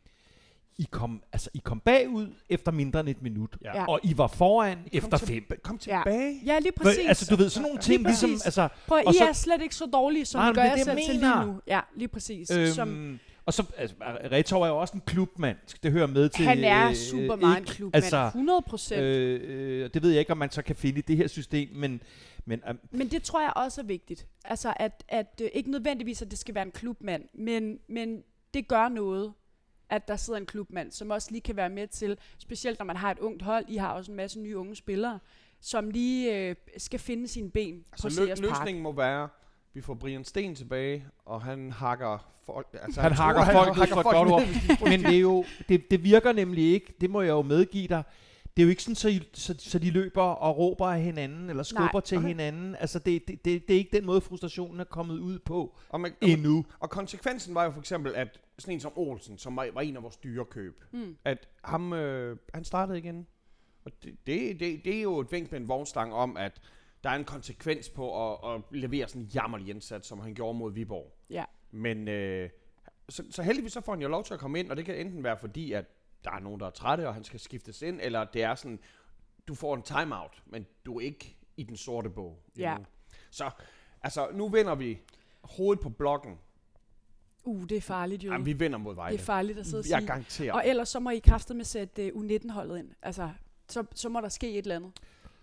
[0.77, 3.77] I kom, altså, I kom bagud efter mindre end et minut, Ja.
[3.77, 3.85] Ja.
[3.85, 5.59] og I var foran Kom efter til- fem.
[5.63, 6.01] Kom Ja.
[6.03, 6.41] tilbage.
[6.45, 7.07] ja lige For, præcis.
[7.07, 9.61] altså, du ved, sådan nogle ting, Lige ligesom, altså, Prøv, Og I så- er slet
[9.61, 11.59] ikke så dårlige, som Nej, I gør jer er selv til lige nu.
[11.67, 12.51] Ja, lige præcis.
[12.51, 13.95] Øhm, som, og så, altså,
[14.31, 16.45] Retor er jo også en klubmand, det hører med til.
[16.45, 19.01] han er øh, super meget en ikke- klub, altså, altså, 100 procent.
[19.01, 21.27] Øh, Øh, øh, det ved jeg ikke, om man så kan finde i det her
[21.27, 22.01] system, men,
[22.45, 24.27] men øh, men det tror jeg også er vigtigt.
[24.45, 28.23] Altså, at, at øh, ikke nødvendigvis, at det skal være en klubmand, men, men
[28.53, 29.33] det gør noget,
[29.89, 32.95] at der sidder en klubmand, som også lige kan være med til, specielt når man
[32.95, 35.19] har et ungt hold, I har også en masse nye unge spillere,
[35.61, 38.57] som lige øh, skal finde sine ben på Så Sears lø- Park.
[38.59, 39.29] løsningen må være,
[39.79, 42.67] vi får Brian Sten tilbage, og han hakker folk.
[42.73, 44.89] Altså, han hakker tror, folk ud hakker for godt ord.
[44.89, 48.03] Men det, er jo, det, det virker nemlig ikke, det må jeg jo medgive dig,
[48.57, 51.63] det er jo ikke sådan, så, så, så de løber og råber af hinanden, eller
[51.63, 52.27] skubber Nej, til okay.
[52.27, 52.75] hinanden.
[52.79, 56.01] Altså, det, det, det, det er ikke den måde, frustrationen er kommet ud på Og,
[56.01, 56.65] man, endnu.
[56.79, 59.95] og konsekvensen var jo for eksempel, at sådan en som Olsen, som var, var en
[59.95, 61.15] af vores dyre køb, Mm.
[61.25, 63.27] at ham, øh, han startede igen.
[63.85, 66.61] Og det, det, det, det er jo et vink med en vognstang om, at
[67.03, 70.57] der er en konsekvens på at, at levere sådan en jammerlig indsats, som han gjorde
[70.57, 71.15] mod Viborg.
[71.29, 71.45] Ja.
[71.71, 72.49] Men øh,
[73.09, 74.95] så, så heldigvis så får han jo lov til at komme ind, og det kan
[74.95, 75.85] enten være fordi, at
[76.23, 78.79] der er nogen, der er trætte, og han skal skiftes ind, eller det er sådan,
[79.47, 82.39] du får en timeout, men du er ikke i den sorte bog.
[82.57, 82.71] Ja.
[82.71, 82.85] endnu.
[83.31, 83.49] Så
[84.01, 84.99] altså, nu vinder vi
[85.43, 86.37] hovedet på blokken.
[87.43, 88.31] Uh, det er farligt jo.
[88.31, 89.17] Jamen, vi vinder mod Det Vejle.
[89.17, 90.07] er farligt at sidde og Jeg sige.
[90.07, 90.53] garanterer.
[90.53, 92.89] Og ellers så må I kræfte med sætte uh, U19-holdet ind.
[93.01, 93.29] Altså,
[93.69, 94.91] så, så må der ske et eller andet.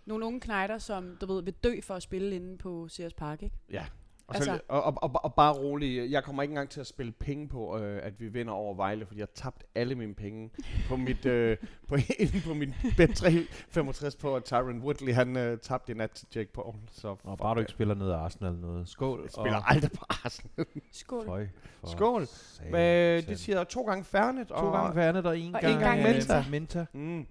[0.06, 3.42] Nogle unge knejder, som du ved, vil dø for at spille inde på Sears Park,
[3.42, 3.56] ikke?
[3.70, 3.84] Ja.
[4.28, 6.86] Og, Altså- så, og, og, og, og bare rolig, jeg kommer ikke engang til at
[6.86, 10.14] spille penge på, øh, at vi vinder over Vejle, fordi jeg har tabt alle mine
[10.14, 10.50] penge
[10.88, 11.56] på mit, øh,
[11.88, 16.10] på, inde på min bet 365 på, at Tyron Woodley, han øh, tabte i nat
[16.10, 16.74] til Jake Paul.
[16.92, 18.88] Så Og bare du ikke spiller noget Arsenal eller noget.
[18.88, 19.20] Skål.
[19.22, 20.66] Jeg spiller og aldrig på Arsenal.
[20.92, 21.24] Skål.
[21.26, 21.46] Føj
[21.80, 22.26] for Skål.
[22.70, 24.48] Men det siger to gange Fernet.
[24.48, 26.44] To og, gange Fernet og en og gang, en gang øh, Menta.
[26.50, 26.86] Menta.
[26.92, 27.26] Mm.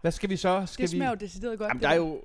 [0.00, 0.62] Hvad skal vi så?
[0.66, 1.26] Skal Det smager jo vi?
[1.26, 1.68] decideret godt.
[1.68, 2.22] Jamen, det der er jo...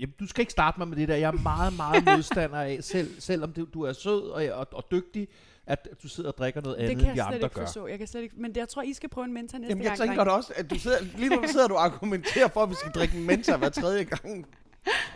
[0.00, 1.16] jamen, du skal ikke starte mig med det der.
[1.16, 4.84] Jeg er meget, meget modstander af, selv, selvom du, du er sød og, og, og
[4.90, 5.28] dygtig,
[5.66, 7.54] at du sidder og drikker noget Det andet, kan end de jeg slet andre ikke
[7.54, 7.64] gør.
[7.66, 7.86] forstå.
[7.86, 9.82] Jeg kan slet ikke, men det, jeg tror, I skal prøve en mentor næste Jamen,
[9.84, 9.98] jeg gang.
[9.98, 10.30] tænker drenge.
[10.30, 12.92] da også, at du sidder, lige nu sidder du og argumenterer for, at vi skal
[12.92, 14.46] drikke en mentor hver tredje gang.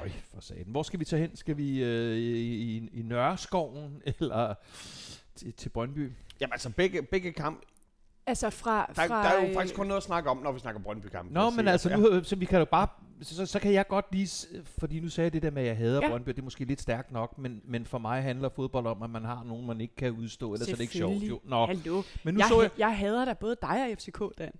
[0.03, 0.64] Øj, for satan.
[0.67, 1.37] Hvor skal vi tage hen?
[1.37, 4.55] Skal vi øh, i, i, i Nørreskoven, eller
[5.37, 6.12] til, til Brøndby?
[6.40, 7.61] Jamen altså, begge, begge kamp,
[8.26, 8.87] Altså fra...
[8.87, 10.80] der, fra der er jo øh, faktisk kun noget at snakke om, når vi snakker
[10.80, 12.88] brøndby kamp Nå, men altså, nu, så vi kan jo bare,
[13.22, 14.46] så, så, så kan jeg godt lige,
[14.78, 16.08] fordi nu sagde jeg det der med, at jeg hader Ja.
[16.08, 19.10] Brøndby, det er måske lidt stærkt nok, men, men for mig handler fodbold om, at
[19.10, 21.22] man har nogen, man ikke kan udstå, ellers er det ikke sjovt.
[21.22, 21.40] Jo.
[21.44, 22.02] Nå, Hallo.
[22.22, 24.52] men nu jeg, så jeg, jeg hader da både dig og FCK, Dan.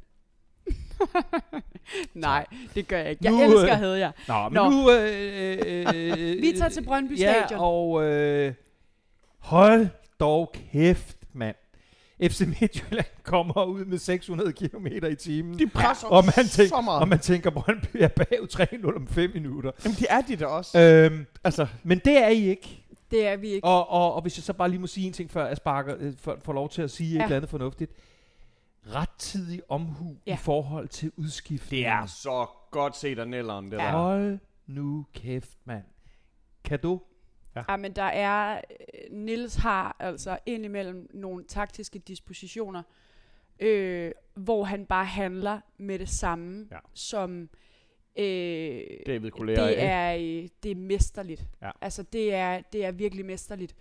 [2.15, 3.25] Nej, det gør jeg ikke.
[3.25, 4.13] Jeg Nu, elsker øh, at hade jer.
[4.29, 4.71] Nå, men Nå.
[4.71, 4.91] nu...
[4.91, 7.61] Øh, øh, Vi tager til Brøndby ja, Stadion.
[7.61, 8.55] og øh,
[9.39, 9.89] hold
[10.21, 11.57] dog kæft, mand.
[12.31, 15.59] FC Midtjylland kommer ud med 600 km i timen.
[15.59, 17.01] De presser og man, så tænker, meget.
[17.01, 18.47] og man tænker, Brøndby er bagud
[18.93, 19.71] 3-0 om 5 minutter.
[19.85, 20.79] Jamen, det er de da også.
[20.81, 22.81] Øhm, altså, men det er I ikke.
[23.11, 23.67] Det er vi ikke.
[23.67, 25.95] Og, og, og hvis jeg så bare lige må sige en ting, før jeg sparker,
[25.99, 27.19] øh, for, får lov til at sige ja.
[27.19, 27.93] et eller andet fornuftigt.
[28.95, 30.31] Rettidig omhu ja.
[30.31, 30.35] Ja.
[30.35, 31.81] i forhold til udskiftning.
[31.85, 33.83] det er så godt set af Nelleren, det Ja.
[33.83, 33.91] der.
[33.91, 35.83] Hold nu kæft, mand.
[36.65, 37.03] Kado?
[37.69, 38.61] Ja, men der er...
[38.71, 42.83] øh, Nils har altså indimellem nogle taktiske dispositioner,
[43.61, 46.79] øh, hvor han bare handler med det samme, Ja.
[46.95, 47.49] som...
[48.17, 51.47] Øh, David lære det er, øh, det er mesterligt.
[51.63, 51.71] Ja.
[51.81, 53.75] Altså, det er, det er virkelig mesterligt.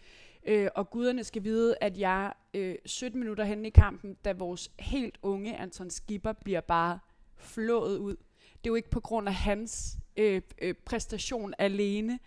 [0.45, 4.71] Øh, og guderne skal vide, at jeg øh, 17 minutter henne i kampen, da vores
[4.79, 6.99] helt unge Anton Skipper bliver bare
[7.37, 8.15] flået ud.
[8.41, 12.19] Det er jo ikke på grund af hans øh, øh, præstation alene,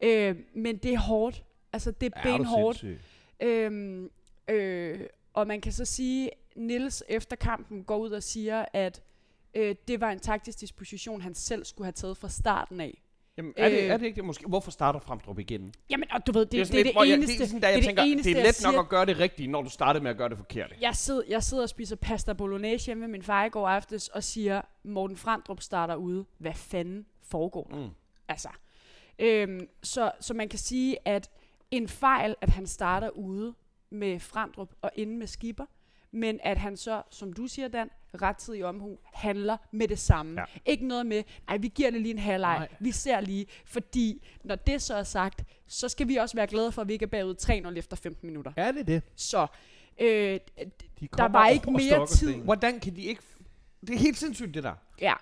[0.00, 1.44] øh, men det er hårdt.
[1.72, 2.84] Altså, det er benhårdt.
[3.42, 4.10] Øhm,
[4.50, 5.00] øh,
[5.34, 9.02] og man kan så sige, Nils efter kampen går ud og siger, at
[9.54, 13.02] øh, det var en taktisk disposition, han selv skulle have taget fra starten af.
[13.38, 13.84] Jamen, er, det, Øh.
[13.84, 14.46] er det ikke det måske?
[14.46, 15.74] Hvorfor starter Fremdrup igen?
[15.90, 17.34] Jamen, og du ved, det, det, er lidt, det jeg- eneste.
[17.38, 18.72] Det er sådan, der, jeg det er tænker, det eneste, det er jeg let nok
[18.72, 18.80] siger.
[18.82, 20.74] at gøre det rigtige, når du startede med at gøre det forkerte.
[20.80, 24.08] Jeg sidder, jeg sidder og spiser pasta bolognese hjemme med min far i går aftes,
[24.08, 26.24] og siger, Morten Frandrup starter ude.
[26.38, 27.76] Hvad fanden foregår der?
[27.76, 27.88] Mm.
[28.28, 28.48] Altså.
[29.18, 31.30] Øhm, så, så man kan sige, at
[31.70, 33.54] en fejl, at han starter ude
[33.90, 35.64] med Frandrup og inde med Skipper,
[36.10, 37.90] men at han så, som du siger, Dan,
[38.22, 40.40] rettidig omhu, handler med det samme.
[40.40, 40.44] Ja.
[40.66, 42.68] Ikke noget med, nej, vi giver det lige en halvleg, Nej.
[42.80, 46.72] vi ser lige, fordi når det så er sagt, så skal vi også være glade
[46.72, 47.34] for, at vi ikke er bagud
[47.72, 48.52] 3-0 efter 15 minutter.
[48.56, 49.02] Er det det?
[49.16, 49.46] Så
[50.00, 50.40] øh,
[51.00, 52.34] De der var ikke mere tid.
[52.34, 53.22] Hvordan kan de ikke...
[53.80, 54.74] Det er helt sindssygt, det der.
[55.00, 55.14] Ja.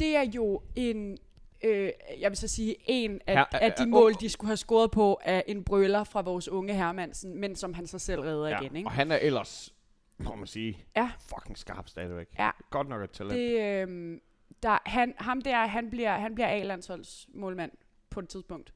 [0.00, 1.18] Det er jo en,
[1.64, 4.48] øh, jeg vil så sige, en af, Her- af de øh, mål, øh, de skulle
[4.48, 8.20] have scoret på, af en brøler fra vores unge Hermansen, men som han så selv
[8.20, 8.60] redder Ja.
[8.60, 8.76] igen.
[8.76, 8.86] Ikke?
[8.88, 9.74] Og han er ellers,
[10.18, 11.10] må man sige, Ja.
[11.20, 12.28] fucking skarp stadigvæk.
[12.38, 12.50] Ja.
[12.70, 13.34] Godt nok et talent.
[13.34, 14.20] Det, øh,
[14.62, 17.70] der, han, ham der, han bliver, han bliver A-landsholds målmand
[18.10, 18.74] på et tidspunkt.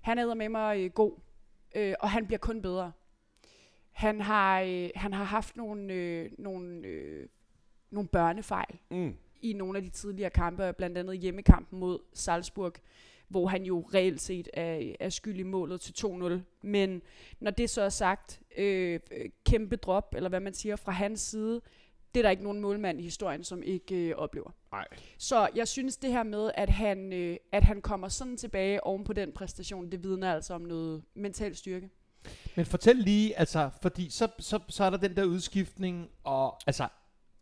[0.00, 1.12] Han er med mig øh, god,
[1.76, 2.92] øh, og han bliver kun bedre.
[3.92, 7.28] Han har, øh, han har haft nogle, øh, nogle, øh,
[7.90, 9.16] nogle børnefejl, Mm.
[9.42, 12.72] I nogle af de tidligere kampe, blandt andet hjemmekampen mod Salzburg,
[13.28, 16.40] hvor han jo reelt set er, er skyld i målet til 2-0.
[16.62, 17.02] Men
[17.40, 19.00] når det så er sagt, øh,
[19.44, 21.60] kæmpe drop, eller hvad man siger, fra hans side,
[22.14, 24.50] det er der ikke nogen målmand i historien, som ikke øh, oplever.
[24.72, 24.86] Nej.
[25.18, 29.04] Så jeg synes det her med, at han, øh, at han kommer sådan tilbage oven
[29.04, 31.90] på den præstation, det vidner altså om noget mental styrke.
[32.56, 36.88] Men fortæl lige, altså, fordi så, så, så er der den der udskiftning, og altså,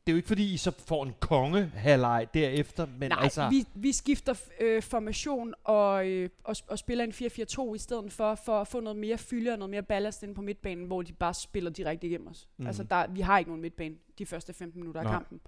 [0.06, 3.48] det er jo ikke fordi, I så får en kongehalej derefter, men Nej, altså...
[3.48, 8.34] vi, vi skifter øh, formation og, øh, og, og spiller en 4-4-2 i stedet for,
[8.34, 11.12] for at få noget mere fylde og noget mere ballast ind på midtbanen, hvor de
[11.12, 12.48] bare spiller direkte igennem os.
[12.56, 12.66] Mm.
[12.66, 15.14] Altså, der, vi har ikke nogen midtbane de første 15 minutter af Nej.
[15.14, 15.40] kampen.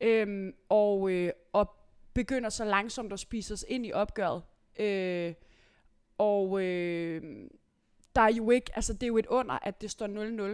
[0.00, 1.74] Øhm, og, øh, og
[2.14, 4.42] begynder så langsomt at spise os ind i opgøret.
[4.80, 5.34] Øh,
[6.18, 7.22] og øh,
[8.16, 10.06] der er jo ikke, altså det er jo et under, at det står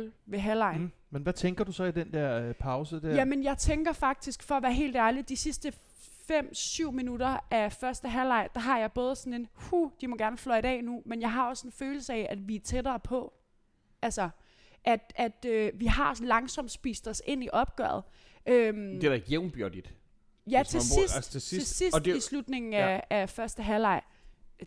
[0.09, 0.81] 0-0 ved halvlejen.
[0.83, 0.91] Mm.
[1.11, 3.15] Men hvad tænker du så i den der øh, pause der?
[3.15, 5.73] Jamen, jeg tænker faktisk, for at være helt ærlig, de sidste
[6.31, 10.39] 5-7 minutter af første halvleg, der har jeg både sådan en, hu, de må gerne
[10.39, 13.33] fløjte af nu, men jeg har også en følelse af, at vi er tættere på.
[14.03, 14.29] Altså,
[14.85, 18.03] at, at øh, vi har langsomt spist os ind i opgøret.
[18.47, 19.95] Øhm, Det er da jævnbyrdigt.
[20.51, 22.89] ja, til sidst, altså til til sidst- sidst, og det- i slutningen ja.
[22.89, 24.03] af, af første halvleg.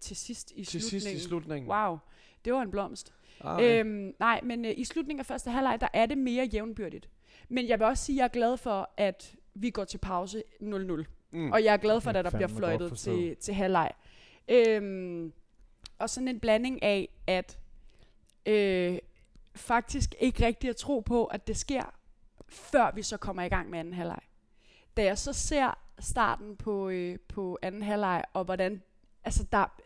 [0.02, 1.02] Til sidst i Til slutningen.
[1.02, 1.72] sidst i slutningen.
[1.72, 1.98] Wow,
[2.46, 3.14] det var en blomst.
[3.42, 3.80] Ah, okay.
[3.80, 7.10] Øhm, nej, men øh, i slutningen af første halvleg, der er det mere jævnbyrdigt.
[7.50, 10.44] Men jeg vil også sige, at jeg er glad for, at vi går til pause
[10.62, 11.04] 0-0.
[11.32, 11.52] Mm.
[11.52, 13.92] Og jeg er glad for, at der bliver fløjtet til, til halvleg.
[14.48, 15.34] Øhm,
[16.00, 17.60] og sådan en blanding af, at
[18.46, 18.98] øh,
[19.56, 21.94] faktisk ikke rigtig at tro på, at det sker,
[22.50, 24.20] før vi så kommer i gang med anden halvleg.
[24.98, 28.82] Da jeg så ser starten på, øh, på anden halvleg, og hvordan
[29.24, 29.82] altså der,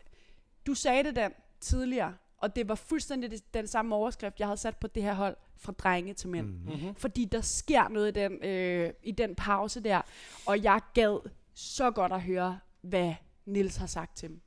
[0.66, 4.56] du sagde det Dan tidligere, og det var fuldstændig det- den samme overskrift, jeg havde
[4.60, 6.46] sat på det her hold, fra drenge til mænd.
[6.46, 6.52] Mm.
[6.72, 6.94] Mm-hmm.
[6.94, 10.00] Fordi der sker noget i den, øh, i den pause der,
[10.46, 13.14] og jeg gad så godt at høre, hvad
[13.46, 14.40] Nils har sagt til dem.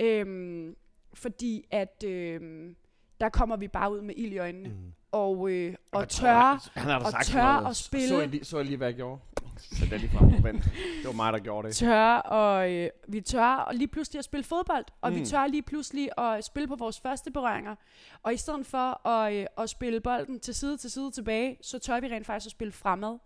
[0.00, 0.76] Øhm,
[1.14, 2.76] fordi at øhm,
[3.20, 4.92] der kommer vi bare ud med ild i øjnene, mm.
[5.12, 7.66] og, øh, og tørre, Han har da og sagt tør noget.
[7.70, 8.08] at spille.
[8.08, 9.20] Så, I lige, så I lige, hvad jeg gjorde?
[9.56, 10.64] Så den lige frem på vent.
[10.64, 11.76] Det var mig, der gjorde det.
[11.76, 15.18] tør og øh, vi tør og lige pludselig at spille fodbold, og mm.
[15.18, 17.74] vi tør lige pludselig at spille på vores første berøringer.
[18.22, 21.78] Og i stedet for at, øh, at spille bolden til side til side tilbage, så
[21.78, 23.18] tør vi rent faktisk at spille fremad.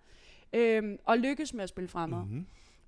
[0.52, 2.18] Øhm, og lykkes med at spille fremad.
[2.18, 2.24] Mm.
[2.24, 2.46] Mm-hmm.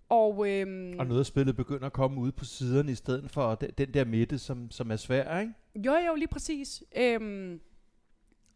[0.08, 3.54] Og, øhm, Og noget af spillet begynder at komme ud på siderne i stedet for
[3.54, 5.52] den, den der midte, som, som er svær, ikke?
[5.76, 6.82] Jo, jo, lige præcis.
[6.96, 7.60] Øhm,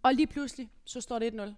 [0.02, 1.54] og lige pludselig, så står det 1-0.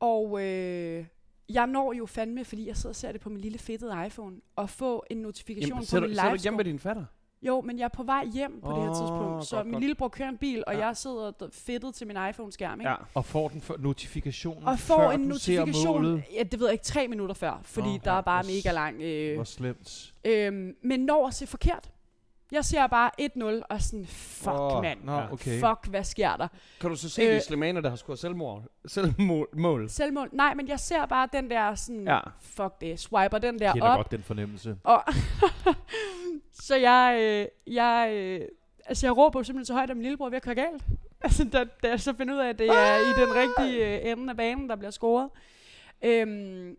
[0.00, 1.04] Og øh,
[1.48, 4.36] jeg når jo fandme, fordi jeg sidder og ser det på min lille fedtede iPhone,
[4.56, 7.04] og få en notifikation Jamen, på min du, sidder du live hjemme med din fatter?
[7.42, 9.44] Jo, men jeg er på vej hjem på det her tidspunkt.
[9.46, 9.80] Så godt, min godt.
[9.82, 10.86] lillebror kører en bil, og Ja.
[10.86, 12.90] jeg sidder fedtet til min iPhone-skærm, ikke?
[12.90, 12.96] Ja.
[13.14, 16.84] Og får den for notifikationen, Og får før en notifikation, ja, det ved jeg ikke,
[16.84, 19.02] tre minutter før, fordi oh, der ja, er bare mega lang.
[19.02, 20.14] Øh, Hvor slemt.
[20.24, 21.90] øh, men når at se forkert.
[22.52, 24.98] Jeg ser bare 1-0, og sådan, fuck oh, mand.
[25.06, 25.32] Ja.
[25.32, 25.60] okay.
[25.60, 26.48] Fuck, hvad sker der?
[26.80, 27.34] Kan du så se Øh.
[27.34, 28.62] de slimaner, der har scoret selvmord?
[28.86, 29.48] Selvmål?
[29.52, 29.90] Mål?
[29.90, 30.28] Selvmål?
[30.32, 32.20] Nej, men jeg ser bare den der sådan, Ja.
[32.40, 33.96] fuck det, swiper den der Jeg kender op.
[33.96, 34.76] godt den fornemmelse.
[34.84, 35.02] Og
[36.66, 38.40] så jeg, øh, jeg, øh,
[38.86, 40.82] altså jeg råber simpelthen så højt, at min lillebror er ved at køre galt.
[41.24, 44.10] Altså, da, da jeg så finder ud af, at det er i den rigtige øh,
[44.12, 45.28] ende af banen, der bliver scoret.
[46.04, 46.76] Øhm,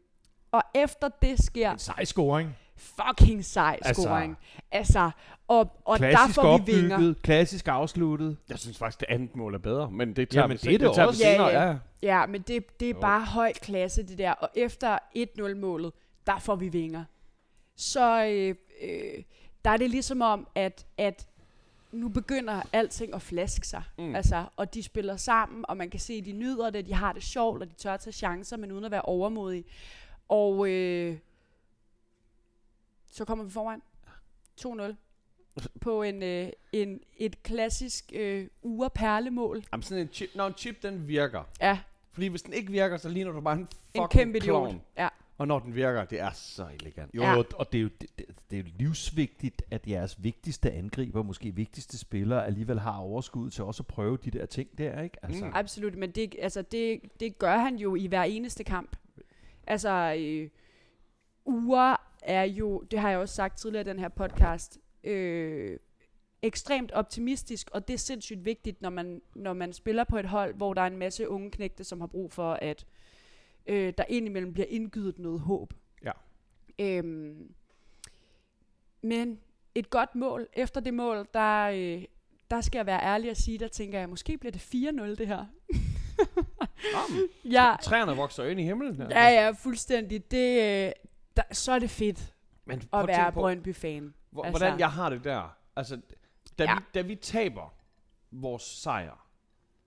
[0.52, 2.58] og efter det sker En sej scoring.
[2.78, 4.38] Fucking sej Altså, scoring.
[4.72, 5.12] Altså,
[5.48, 7.14] og, og der får vi vinger.
[7.22, 8.38] klassisk afsluttet.
[8.50, 10.88] Jeg synes faktisk, det andet mål er bedre, men det tager Jamen, vi, det er
[10.88, 11.24] det tager vi også.
[11.24, 11.48] Ja, senere.
[11.48, 11.68] ja.
[11.70, 13.00] Ja, Ja, men det, det er Jo.
[13.02, 14.32] bare høj klasse, det der.
[14.32, 15.94] Og efter 1-0-målet,
[16.28, 17.04] der får vi vinger.
[17.76, 19.24] Så øh, øh,
[19.66, 21.28] der er det ligesom om, at, at
[21.92, 23.84] nu begynder alting at flaske sig.
[23.98, 24.04] Mm.
[24.04, 24.16] Mm.
[24.16, 27.14] Altså, og de spiller sammen, og man kan se, at de nyder det, de har
[27.14, 29.64] det sjovt, og de tør at tage chancer, men uden at være overmodige.
[30.30, 31.18] Og øh,
[33.14, 33.82] så kommer vi foran.
[34.62, 34.96] 2-0.
[35.82, 39.64] På en, øh, en, et klassisk øh, ureperlemål.
[39.74, 41.44] Jamen, sådan en chip, når en chip, den virker.
[41.62, 41.80] Ja,
[42.12, 44.70] Fordi hvis den ikke virker, så ligner du bare en en fucking kæmpe idiot.
[44.70, 44.82] clown.
[44.98, 45.08] Ja.
[45.38, 47.14] Og når den virker, det er så elegant.
[47.16, 47.36] Jo, Ja.
[47.56, 51.56] og det er jo det, det, det er jo livsvigtigt, at jeres vigtigste angriber, måske
[51.56, 55.26] vigtigste spillere, alligevel har overskud til også at prøve de der ting der, ikke?
[55.26, 55.50] Altså, Mm.
[55.50, 55.56] mm.
[55.56, 58.96] Absolut, men det, altså det, det gør han jo i hver eneste kamp.
[59.68, 60.50] Altså, øh,
[61.46, 65.78] uger er jo, det har jeg også sagt tidligere i den her podcast, øh,
[66.42, 70.54] ekstremt optimistisk, og det er sindssygt vigtigt, når man, når man spiller på et hold,
[70.56, 72.86] hvor der er en masse unge knægte, som har brug for, at
[73.68, 75.74] øh, der indimellem bliver indgydet noget håb.
[76.06, 76.12] Ja.
[76.80, 77.54] Øhm,
[79.02, 79.40] men
[79.76, 82.04] et godt mål, efter det mål, der, øh,
[82.52, 85.28] der skal jeg være ærlig og sige, der tænker jeg, måske bliver det 4-0 det
[85.28, 85.46] her.
[86.94, 88.96] Jamen, Ja, træerne vokser ind i himlen.
[88.96, 89.08] her.
[89.10, 90.32] ja, ja, fuldstændig.
[90.32, 90.92] Det, øh,
[91.38, 94.14] der, så er det fedt Men prøv at være tænke på, Brøndby-fan.
[94.30, 95.58] hvor, altså- hvordan jeg har det der.
[95.76, 96.02] Altså,
[96.60, 96.76] da, Ja.
[96.76, 97.74] vi, da vi taber
[98.32, 99.28] vores sejr,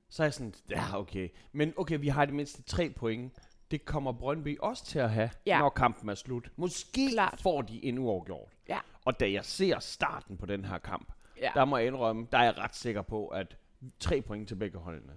[0.09, 1.29] så er jeg sådan, ja, okay.
[1.53, 3.33] Men okay, vi har i det mindste tre point.
[3.71, 5.59] Det kommer Brøndby også til at have, Ja.
[5.59, 6.51] når kampen er slut.
[6.57, 7.41] Måske Klart.
[7.43, 8.53] får de en uafgjort.
[8.69, 8.79] Ja.
[9.05, 11.51] Og da jeg ser starten på den her kamp, Ja.
[11.55, 13.57] der må jeg indrømme, der er jeg ret sikker på, at
[14.01, 15.13] tre point til begge holdene.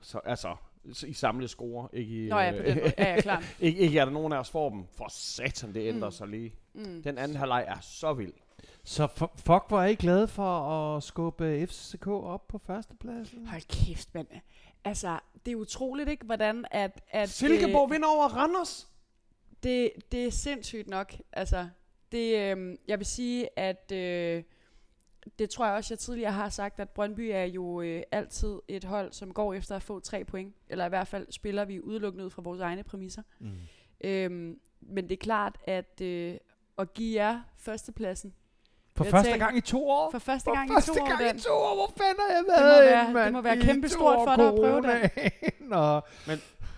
[0.00, 0.56] Så altså, så
[1.06, 2.28] i samlet score, ikke i...
[2.28, 2.92] Nå ja, på den måde.
[2.98, 3.56] Ja, ja, klart.
[3.60, 4.84] ikke, ikke er der nogen af os får dem.
[4.96, 6.12] For satan, det ændrer Mm.
[6.12, 6.54] sig lige.
[6.74, 7.02] Mm.
[7.02, 8.32] Den anden halvleg er så vild.
[8.84, 10.58] Så fu- fuck, hvor er I glade for
[10.96, 13.46] at skubbe FCK op på førstepladsen?
[13.46, 14.26] Hold kæft, mand.
[14.84, 16.24] Altså, det er utroligt, ikke?
[16.26, 17.00] Hvordan at...
[17.10, 18.88] at Silkeborg øh, vinder over Randers.
[19.62, 21.14] det, det er sindssygt nok.
[21.32, 21.68] Altså,
[22.12, 24.42] det, øh, jeg vil sige, at øh,
[25.38, 28.84] det tror jeg også, jeg tidligere har sagt, at Brøndby er jo øh, altid et
[28.84, 30.54] hold, som går efter at få tre point.
[30.68, 33.22] Eller i hvert fald spiller vi udelukkende ud fra vores egne præmisser.
[33.38, 33.50] Mm.
[34.04, 36.34] Øhm, men det er klart, at øh,
[36.78, 38.34] at give jer førstepladsen
[38.96, 40.10] For Jeg første tænker- gang i to år?
[40.10, 41.36] for første For gang første i to år, gang Dan.
[41.36, 43.88] i to år, hvor fanden har jeg må været være- henne, det må være kæmpe
[43.88, 45.10] to stort år for dig at prøve det.
[45.12, 46.08] coronaen, og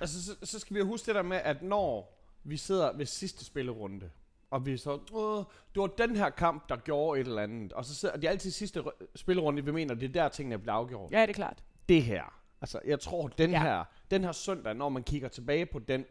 [0.00, 3.44] Altså, så, så skal vi huske det der med, at når vi sidder ved sidste
[3.44, 4.10] spillerunde,
[4.50, 7.84] og vi så, Åh, det var den her kamp, der gjorde et eller andet, og
[7.84, 8.82] så sidder det er altid sidste
[9.16, 11.12] spillerunde, vi mener, det er der tingene bliver afgjort.
[11.12, 11.62] Ja, det er klart.
[11.88, 12.22] Det her,
[12.60, 13.62] altså jeg tror, den Ja.
[13.62, 16.04] her, den her søndag, når man kigger tilbage på den,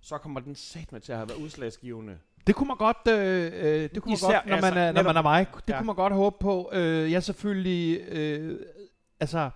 [0.00, 2.18] så kommer den sat med til at have været udslagsgivende.
[2.46, 3.16] Det kunne man godt, øh,
[3.54, 5.46] øh, det kunne man Især, godt når, altså, man er, når netop- man er mig,
[5.66, 5.78] det Ja.
[5.78, 6.70] kunne man godt håbe på.
[6.72, 8.60] Øh, jeg er selvfølgelig, øh,
[9.20, 9.50] altså,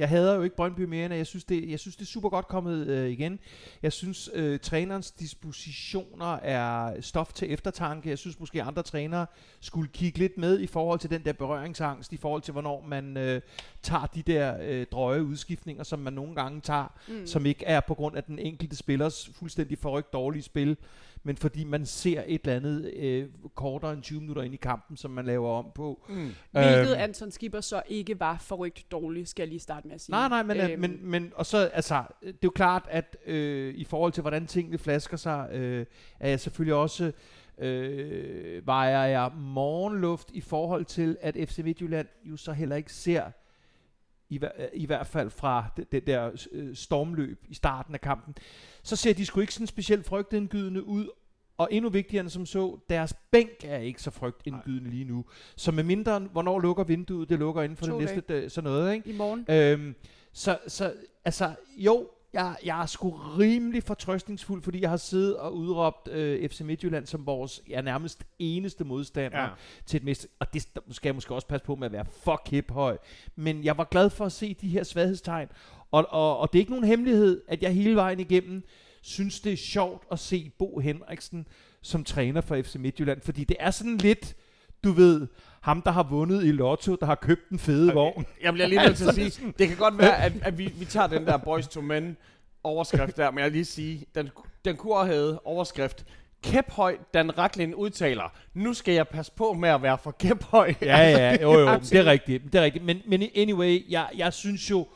[0.00, 2.28] Jeg hader jo ikke Brøndby mere, end jeg synes, det, jeg synes, det er super
[2.28, 3.38] godt kommet øh, igen.
[3.82, 8.08] Jeg synes, øh, trænerens dispositioner er stof til eftertanke.
[8.08, 9.26] Jeg synes måske, andre trænere
[9.60, 13.16] skulle kigge lidt med i forhold til den der berøringsangst, i forhold til, hvornår man
[13.16, 13.40] øh,
[13.82, 17.26] tager de der øh, drøje udskiftninger, som man nogle gange tager, mm.
[17.26, 20.76] som ikke er på grund af den enkelte spillers fuldstændig forrygt dårlige spil,
[21.22, 24.96] men fordi man ser et eller andet øh, kortere end 20 minutter ind i kampen,
[24.96, 26.04] som man laver om på.
[26.08, 26.14] Mm.
[26.50, 26.98] Hvilket Øhm.
[26.98, 30.12] Anton Skipper så ikke var forrygt dårlig, skal jeg lige starte med at sige.
[30.12, 30.70] Nej, nej, men, øhm.
[30.70, 34.20] Øhm, men, men og så, altså, det er jo klart, at øh, i forhold til,
[34.20, 35.86] hvordan tingene flasker sig, øh,
[36.20, 37.12] er jeg selvfølgelig også,
[37.58, 43.24] øh, vejer jeg morgenluft i forhold til, at FC Midtjylland jo så heller ikke ser,
[44.30, 48.34] i, hver- i hvert fald fra det, det der øh, stormløb i starten af kampen,
[48.82, 51.08] så ser de sgu ikke sådan specielt frygtindgydende ud,
[51.58, 55.24] og endnu vigtigere end som så, deres bænk er ikke så frygtindgydende lige nu.
[55.56, 58.70] Så med mindre, hvornår lukker vinduet, det lukker inden for To det næste, dag, sådan
[58.70, 59.10] noget, ikke?
[59.10, 59.46] I morgen.
[59.48, 59.94] Øhm,
[60.32, 60.92] så, så,
[61.24, 66.48] altså, jo, jeg, jeg er sgu rimelig fortrøstningsfuld, fordi jeg har siddet og udråbt øh,
[66.48, 69.48] FC Midtjylland som vores ja, nærmest eneste modstander Ja.
[69.86, 70.28] til et mest.
[70.38, 72.98] Og det skal jeg måske også passe på med at være fuck hip høj.
[73.36, 75.48] Men jeg var glad for at se de her svaghedstegn.
[75.90, 78.62] Og, og, og det er ikke nogen hemmelighed, at jeg hele vejen igennem
[79.02, 81.46] synes, det er sjovt at se Bo Henriksen
[81.82, 83.20] som træner for FC Midtjylland.
[83.20, 84.36] Fordi det er sådan lidt,
[84.84, 85.26] du ved,
[85.60, 87.94] ham der har vundet i Lotto, der har købt en fede okay.
[87.94, 88.26] vogn.
[88.42, 90.84] Jeg bliver lige nødt til at sige, det kan godt være, at, at vi, vi
[90.84, 92.16] tager den der Boys to Men
[92.64, 94.30] overskrift der, men jeg vil lige sige, den,
[94.64, 96.06] den kunne have heddet overskrift,
[96.42, 100.74] Kæphøj, Dan Raklin udtaler, nu skal jeg passe på med at være for kæphøj.
[100.82, 102.84] Ja, ja, jo, jo, det er rigtigt, det er rigtigt.
[102.84, 104.88] Men, men anyway, jeg, jeg synes jo,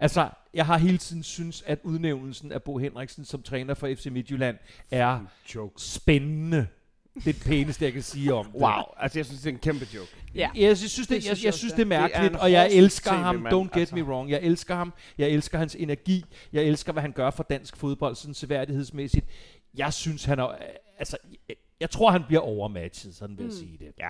[0.00, 4.06] altså, jeg har hele tiden synes, at udnævnelsen af Bo Henriksen som træner for FC
[4.06, 4.56] Midtjylland
[4.90, 5.20] er
[5.54, 5.82] Jokes.
[5.82, 6.66] spændende.
[7.14, 8.54] Det er det pæneste, jeg kan sige om det.
[8.54, 10.16] Wow, altså jeg synes, det er en kæmpe joke.
[10.34, 10.50] Ja.
[10.54, 12.52] Jeg synes, det, Det jeg, synes jeg, jeg synes, det er det er mærkeligt, og
[12.52, 13.94] jeg elsker ham, TV-mand, don't get altså.
[13.94, 17.42] me wrong, jeg elsker ham, jeg elsker hans energi, jeg elsker, hvad han gør for
[17.42, 19.26] dansk fodbold, sådan seværdighedsmæssigt.
[19.74, 20.56] Jeg synes, han er,
[20.98, 21.16] altså,
[21.48, 23.58] jeg, jeg tror, han bliver overmatchet, sådan vil jeg Mm.
[23.58, 23.92] sige det.
[23.98, 24.08] Ja.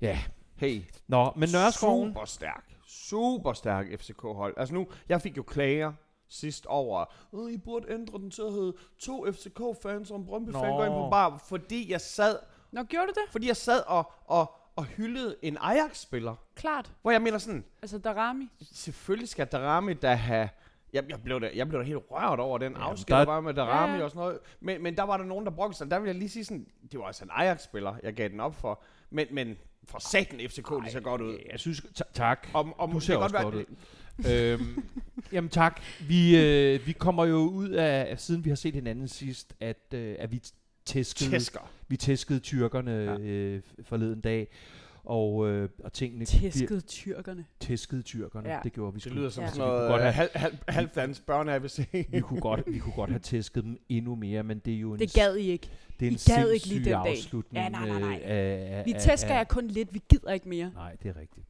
[0.00, 0.18] Ja,
[0.56, 2.64] Hey, nå, men Nørreskoven, super stærk.
[2.88, 4.54] Super stærk FCK-hold.
[4.56, 5.92] Altså nu, jeg fik jo klager
[6.34, 10.70] sidst over, at I burde ændre den til at hedde to FCK-fans og en Brøndby-fan
[10.76, 12.36] går ind på bar, fordi jeg sad,
[12.72, 13.32] Nå, gjorde du det?
[13.32, 16.34] fordi jeg sad og, og, og hyldede en Ajax-spiller.
[16.54, 16.92] Klart.
[17.02, 18.48] Hvor jeg mener sådan, Altså, Darami.
[18.72, 20.48] selvfølgelig skal Darami da have...
[20.92, 23.32] Jeg, jeg, blev da, jeg blev da helt rørt over den Jamen, afsked, der- der
[23.32, 24.38] var med Darami Ja, og sådan noget.
[24.60, 25.90] Men, men der var der nogen, der brugte sig.
[25.90, 28.54] Der vil jeg lige sige sådan, det var altså en Ajax-spiller, jeg gav den op
[28.54, 28.82] for.
[29.10, 31.38] Men, men for satan FCK, det ser godt ud.
[31.50, 32.48] jeg synes, ta- tak.
[32.54, 33.64] Om, om, Du det ser kan også godt godt være,
[34.30, 34.82] øhm,
[35.32, 35.80] jamen tak.
[36.08, 40.16] Vi, øh, vi kommer jo ud af, siden vi har set hinanden sidst, at, øh,
[40.18, 40.40] at vi
[40.86, 41.70] tæskede, Tæsker.
[41.88, 43.18] vi tæskede tyrkerne Ja.
[43.18, 44.48] øh, forleden dag.
[45.04, 47.44] Og, øh, og tingene Tæskede tyrkerne.
[47.60, 48.48] tæskede tyrkerne.
[48.48, 48.60] Ja.
[48.64, 49.14] Det gjorde vi Det sgu.
[49.14, 49.48] lyder som Ja.
[49.50, 51.86] sådan Så vi kunne noget godt øh, have- halv, halv, halvdans børne-ABC.
[52.10, 54.92] vi kunne, godt, vi kunne godt have tæsket dem endnu mere, men det er jo
[54.92, 55.68] en, Det gad I ikke.
[56.00, 57.10] det er en I gad ikke lige den dag.
[57.10, 57.64] afslutning.
[57.64, 58.20] Ja, nej, nej, nej.
[58.24, 59.94] øh, Af, af, Vi tæsker jer kun lidt.
[59.94, 60.70] Vi gider ikke mere.
[60.74, 61.46] Nej, det er rigtigt.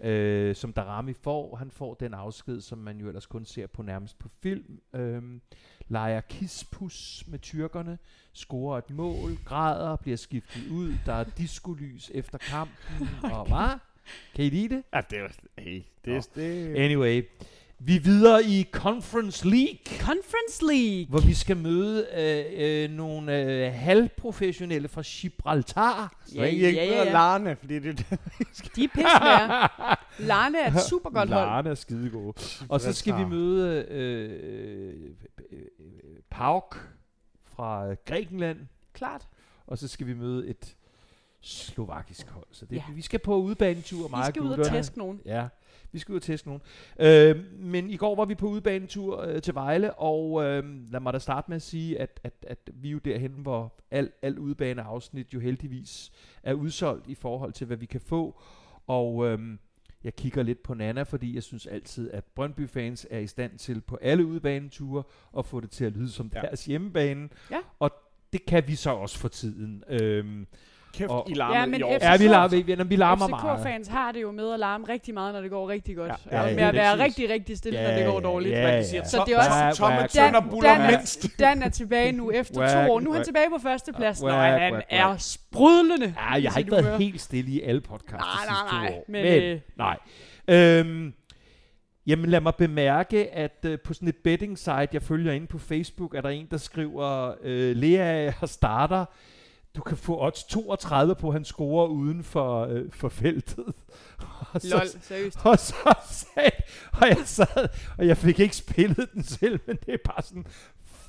[0.00, 3.82] Øh, som Darami får, han får den afsked, som man jo ellers kun ser på
[3.82, 4.80] nærmest på film.
[4.94, 5.40] Øhm,
[5.88, 7.98] leger kispus med tyrkerne,
[8.32, 13.78] scorer et mål, græder, bliver skiftet ud, der er diskolys efter kampen, og hvad?
[14.34, 14.82] Kan I lide det?
[14.94, 17.22] Ja, det er hey, det, er, det, Anyway,
[17.80, 21.06] vi er videre i Conference League, Conference League.
[21.08, 26.16] hvor vi skal møde øh, øh, nogle øh, halvprofessionelle fra Gibraltar.
[26.26, 27.12] Så ja, ikke ja, ja, ja.
[27.12, 28.06] Larne, fordi det er det.
[28.76, 29.68] De er pissmære.
[30.28, 31.46] Larne er et super godt hold.
[31.46, 32.32] Larne er skidegode.
[32.68, 34.30] Og så skal vi møde øh,
[35.52, 35.58] øh,
[36.30, 36.88] Pauk
[37.44, 38.58] fra øh, Grækenland,
[38.92, 39.28] Klart.
[39.66, 40.76] og så skal vi møde et
[41.40, 42.46] slovakisk hold.
[42.50, 42.82] Så det, Ja.
[42.94, 45.20] vi skal på udbanetur, mig Vi skal ud og tæske nogen.
[45.24, 45.48] Ja,
[45.92, 46.62] vi skal ud og teste nogen.
[46.98, 51.12] Øh, men i går var vi på udbanetur øh, til Vejle, og øh, lad mig
[51.12, 54.38] da starte med at sige, at, at, at vi er jo derhen, hvor al, al
[54.38, 56.10] udbaneafsnit jo heldigvis
[56.42, 58.40] er udsolgt i forhold til, hvad vi kan få.
[58.86, 59.38] Og øh,
[60.04, 63.80] jeg kigger lidt på Nana, fordi jeg synes altid, at Brøndby-fans er i stand til
[63.80, 65.02] på alle udbaneture
[65.38, 66.40] at få det til at lyde som Ja.
[66.40, 67.28] deres hjemmebane.
[67.50, 67.58] Ja.
[67.78, 67.90] Og
[68.32, 69.84] det kan vi så også for tiden.
[69.88, 70.46] Øhm,
[70.94, 71.94] Kæft, Og- I larmede Ja, men i år.
[71.98, 73.58] FCK ja, vi larmer, vi, vi larmer meget.
[73.60, 76.08] FCK-fans har det jo med at larme rigtig meget, når det går rigtig godt.
[76.08, 76.14] Ja.
[76.30, 78.54] Ja, Ja, og med at det være rigtig, rigtig stille, når det går dårligt.
[78.54, 78.82] Ja, Man ja.
[78.82, 81.26] siger, Så det er også- Tom og Tønder Dan- buller Dan- mindst.
[81.40, 83.00] Dan er tilbage nu efter Whack, to år.
[83.00, 83.24] Nu er han whack.
[83.24, 86.14] tilbage på førstepladsen, og han whack, er sprudlende.
[86.16, 89.04] Ja, jeg har ikke været helt stille i alle podcasts sidste nej, to nej, år.
[89.08, 89.96] men, Men, øh, nej.
[90.48, 91.12] Øhm,
[92.06, 95.58] jamen lad mig bemærke, at øh, på sådan et betting site, jeg følger inde på
[95.58, 99.04] Facebook, er der en, der skriver, øh, Lea starter,
[99.78, 103.64] du kan få odds 32 på, at han scorer uden for, øh, for feltet.
[104.52, 105.38] Og så, Lol, seriøst.
[105.44, 105.74] og så
[106.10, 106.50] sagde,
[106.92, 107.68] og jeg sad,
[107.98, 110.46] og jeg fik ikke spillet den selv, men det er bare sådan,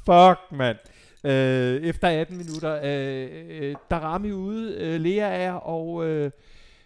[0.06, 0.78] fuck mand.
[1.24, 6.32] Øh, efter 18 minutter, øh, øh, Darami ude, øh, Lea er, og øh,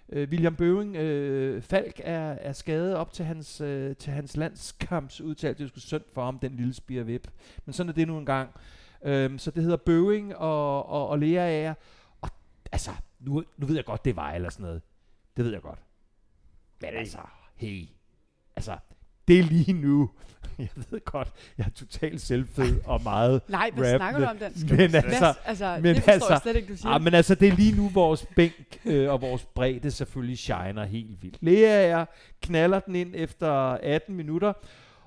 [0.10, 5.54] øh, William Bøving, øh, Falk er, er skadet op til hans, øh, til hans landskampsudtale.
[5.54, 7.28] Det er sgu synd for ham, den lille spirvip.
[7.66, 8.50] Men sådan er det nu engang.
[9.06, 11.74] Øh, så det hedder Bøving og, og, og Lea er.
[12.22, 12.30] Og
[12.72, 14.82] altså, nu, nu ved jeg godt, det var eller sådan noget.
[15.38, 15.80] Det ved jeg godt.
[16.82, 16.98] Men Hey.
[17.00, 17.18] altså,
[17.56, 17.86] hey.
[18.56, 18.78] Altså,
[19.28, 20.10] det er lige nu.
[20.60, 23.98] Jeg ved godt, jeg er totalt selvfed og meget Nej, hvad rappende.
[23.98, 24.52] snakker du om, Dan?
[24.78, 26.92] Men Hvad- altså, altså men det altså- jeg slet ikke, du siger.
[26.92, 30.84] ah, men altså, det er lige nu, vores bænk øh, og vores bredde selvfølgelig shiner
[30.86, 31.38] helt vildt.
[31.42, 32.06] Lea er
[32.42, 34.54] knaller den ind efter 18 minutter,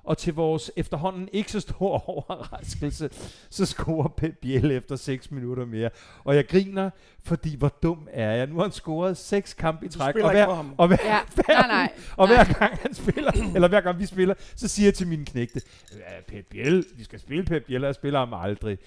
[0.07, 3.09] og til vores efterhånden ikke så store overraskelse,
[3.49, 5.89] så scorer Pep Biel efter 6 minutter mere.
[6.23, 6.89] Og jeg griner,
[7.23, 8.47] fordi hvor dum er jeg.
[8.47, 11.67] Nu har han scoret 6 kampe i træk, og hver, og hver, Ja, hver nej,
[11.67, 11.93] nej.
[12.17, 12.43] og nej.
[12.43, 15.61] hver gang han spiller, eller hver gang vi spiller, så siger jeg til mine knægte,
[15.93, 18.77] ja, Pep Biel, vi skal spille Pep Biel, og jeg spiller ham aldrig.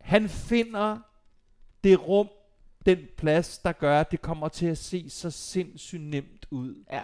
[0.00, 0.98] Han finder
[1.84, 2.28] det rum,
[2.86, 6.74] den plads, der gør, at det kommer til at se så sindssygt nemt ud.
[6.92, 7.00] Ja.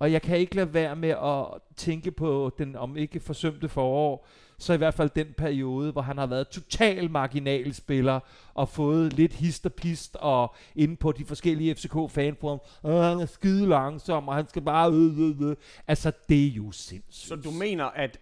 [0.00, 1.46] Og jeg kan ikke lade være med at
[1.76, 4.26] tænke på den, om ikke forsømte forår,
[4.58, 8.20] så i hvert fald den periode, hvor han har været total marginalspiller
[8.54, 13.20] og fået lidt hist og pist og inde på de forskellige FCK fanforum, "Åh, han
[13.20, 15.56] er skide langsom, og han skal bare øh, øh, øh.
[15.86, 17.28] Altså, det er jo sindssygt.
[17.28, 18.20] Så du mener, at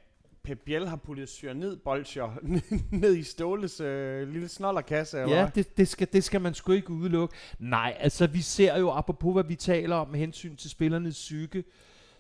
[0.49, 2.39] Pep Biel har puttet cyanid bolcher
[3.03, 6.73] ned i Ståles øh, lille snollerkasse, eller Ja, det, det, skal, det skal man sgu
[6.73, 7.35] ikke udelukke.
[7.59, 11.65] Nej, altså vi ser jo, apropos hvad vi taler om med hensyn til spillernes psyke,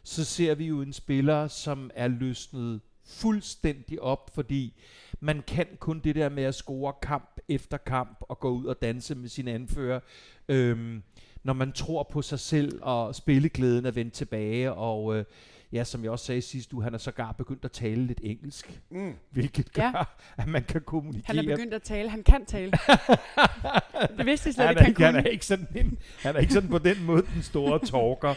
[0.03, 4.81] så ser vi jo en spiller, som er løsnet fuldstændig op, fordi
[5.21, 8.83] man kan kun det der med at score kamp efter kamp og gå ud og
[8.83, 10.01] danse med sin anfører,
[10.49, 11.03] øhm,
[11.43, 15.25] når man tror på sig selv og spilleglæden er vendt tilbage, og øh,
[15.73, 18.81] ja, som jeg også sagde sidst uge, han er sågar begyndt at tale lidt engelsk,
[18.91, 19.15] Mm.
[19.31, 20.03] hvilket gør, Ja.
[20.43, 22.11] at man kan kommunikere Han er begyndt at tale.
[22.11, 22.73] Han kan tale.
[24.19, 25.23] det vidste jeg slet han, er, han ikke, han, kunne.
[25.27, 28.35] er ikke sådan en, han er ikke sådan på den måde den store talker.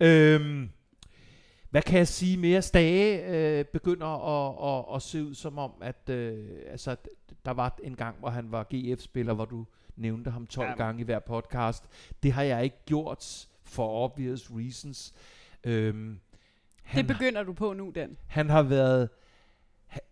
[0.00, 0.68] øhm,
[1.70, 2.62] hvad kan jeg sige mere?
[2.62, 3.26] Stage
[3.58, 6.96] øh, begynder at, at, at se ud som om, at øh, altså,
[7.44, 10.74] der var en gang, hvor han var GF-spiller, hvor du nævnte ham 12 Ja.
[10.74, 11.84] gange i hver podcast.
[12.22, 15.14] Det har jeg ikke gjort for obvious reasons.
[15.64, 16.20] Øhm,
[16.90, 18.16] han, Det begynder du på nu, Dan.
[18.26, 19.08] han har været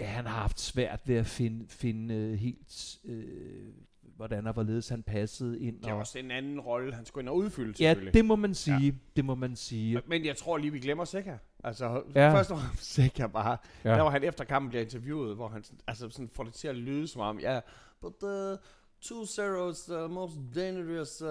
[0.01, 3.69] han, har haft svært ved at finde, finde øh, helt øh,
[4.17, 5.81] hvordan og hvorledes han passede ind.
[5.83, 8.15] Det er Og, også en anden rolle, han skulle ind og udfylde, ja, selvfølgelig.
[8.15, 8.77] det må man sige.
[8.87, 8.91] Ja.
[9.17, 10.03] Det må man sige.
[10.07, 11.39] Men jeg tror lige, vi glemmer Seca.
[11.65, 12.33] Altså, Ja.
[12.35, 13.57] først og fremmest Seca bare.
[13.85, 13.91] Ja.
[13.91, 16.77] Der var han efter kampen bliver interviewet, hvor han altså, sådan får det til at
[16.77, 17.61] lyde som om, ja,
[18.01, 18.57] but the
[19.03, 21.23] two zeros uh, most dangerous.
[21.23, 21.29] Uh,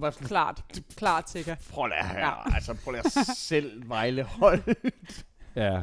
[0.00, 0.62] bare sådan, Klart.
[0.96, 1.56] Klart sikker.
[1.70, 2.26] prøv lige her, Ja.
[2.28, 2.54] ja.
[2.54, 4.62] altså prøv lige at selv Vejle hold.
[5.56, 5.82] Ja.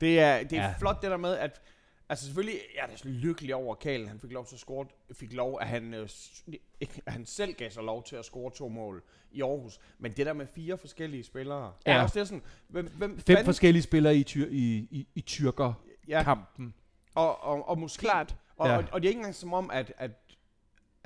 [0.00, 0.68] Det er, det er Ja.
[0.68, 0.74] ja.
[0.78, 1.60] flot det der med, at
[2.08, 4.60] Altså selvfølgelig, jeg er da så lykkelig over, at Kalen han fik lov til at
[4.60, 6.44] score, fik lov, at han, øh, s-
[6.80, 9.02] ikke, at han selv gav sig lov til at score to mål
[9.32, 9.78] i Aarhus.
[9.98, 11.92] Men det der med fire forskellige spillere, Ja.
[11.92, 11.98] ja.
[11.98, 15.20] er også det sådan, hvem, hvem Fem fanden- forskellige spillere i, tyr, i, i, i
[15.20, 16.74] tyrker-kampen.
[17.16, 18.36] ja, og, og, og måske, Klart.
[18.56, 18.72] og, Ja.
[18.72, 18.78] ja.
[18.78, 20.10] og, og det er ikke engang som om, at, at,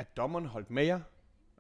[0.01, 1.01] at dommeren holdt med jer,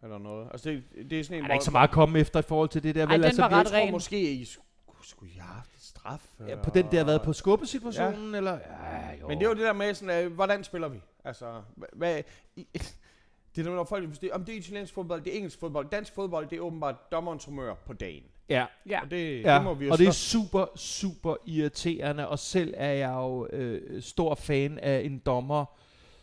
[0.03, 0.49] eller noget.
[0.53, 2.43] Altså det, det er sådan en, Er der ikke så meget at komme efter i
[2.43, 3.07] forhold til det der?
[3.07, 3.19] Ej, vel?
[3.21, 3.93] den altså, var ret jeg tror ren.
[3.93, 4.67] måske, I skulle,
[5.03, 6.31] skulle I have haft et straf.
[6.49, 8.37] Ja, på den der har været på skubbesituationen, ja.
[8.37, 8.53] eller?
[8.53, 9.29] Ja, jo.
[9.29, 11.01] Men det er jo det der med, sådan, øh, hvordan spiller vi?
[11.25, 12.23] Altså, hva- hvad,
[12.57, 12.67] i,
[13.57, 16.15] det er når folk det, om det er italiensk fodbold, det er engelsk fodbold, dansk
[16.15, 18.23] fodbold, det er åbenbart dommerens humør på dagen.
[18.49, 19.01] Ja, Ja.
[19.03, 19.55] Og det, ja.
[19.55, 23.47] det må vi jo og det er super, super irriterende, og selv er jeg jo
[23.53, 25.65] øh, stor fan af en dommer,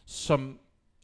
[0.06, 0.60] som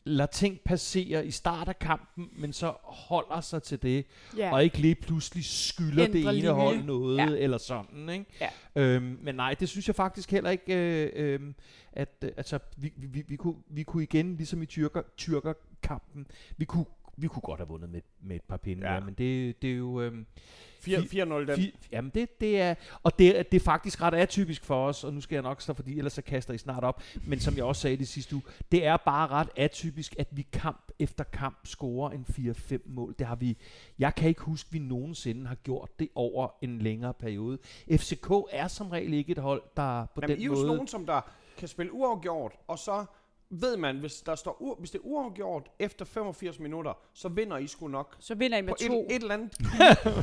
[0.06, 4.06] lader ting passere i start af kampen, men så holder sig til det,
[4.38, 4.54] Ja.
[4.54, 6.50] og ikke lige pludselig skylder det Ændrer ene linje.
[6.50, 7.26] hold noget, Ja.
[7.30, 7.38] ja.
[7.38, 8.26] eller sådan, ikke?
[8.42, 8.50] Ja.
[8.76, 11.54] Øhm, men nej, det synes jeg faktisk heller ikke, øh, øh,
[11.94, 16.28] at øh, altså, vi, vi, vi, vi, kunne, vi kunne igen, ligesom i tyrker, tyrkerkampen,
[16.58, 16.86] vi kunne,
[17.18, 18.94] vi kunne godt have vundet med, med et par pinde, ja.
[18.94, 19.00] Ja.
[19.00, 20.02] men det, det er jo...
[20.02, 20.12] Øh,
[20.80, 21.56] fi- 4-0 den.
[21.56, 25.04] fi, jamen det, det er, og det, er- det er faktisk ret atypisk for os,
[25.04, 27.56] og nu skal jeg nok så, fordi ellers så kaster I snart op, men som
[27.58, 31.24] jeg også sagde det sidste uge, det er bare ret atypisk, at vi kamp efter
[31.24, 33.16] kamp scorer en 4-5 mål.
[33.20, 33.58] Det har vi,
[34.00, 37.58] jeg kan ikke huske, at vi nogensinde har gjort det over en længere periode.
[37.92, 40.68] FCK er som regel ikke et hold, der på Jamen, den I er jo sådan
[40.68, 40.76] måde...
[40.76, 41.22] nogen, som der
[41.58, 43.06] kan spille uafgjort, og så
[43.62, 47.58] ved man, hvis, der står u- hvis det er uafgjort efter 85 minutter, så vinder
[47.58, 48.16] I sgu nok.
[48.20, 49.08] Så vinder I med På et, to.
[49.10, 49.52] et, eller andet,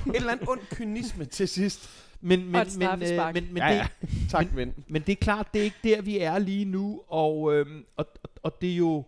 [0.06, 1.90] et eller andet ondt kynisme til sidst.
[2.20, 3.86] Men, Og men, et men, øh, Men men, men, ja, det, ja.
[4.30, 4.74] Tak, ven.
[4.88, 8.06] Men det er klart, det er ikke der, vi er lige nu, og, øhm, og,
[8.22, 9.04] og, og det er jo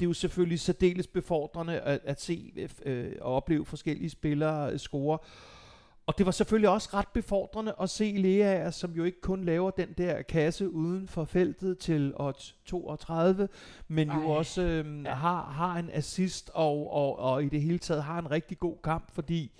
[0.00, 2.52] det er jo selvfølgelig særdeles befordrende at, at se
[2.86, 5.18] øh, og opleve forskellige spillere øh, score.
[6.06, 9.70] Og det var selvfølgelig også ret befordrende at se Lea, som jo ikke kun laver
[9.70, 13.48] den der kasse uden for feltet til odds 32,
[13.88, 14.22] men Ej.
[14.22, 14.62] jo også
[15.04, 15.14] ja.
[15.14, 18.76] har, har en assist og, og, og i det hele taget har en rigtig god
[18.84, 19.52] kamp, fordi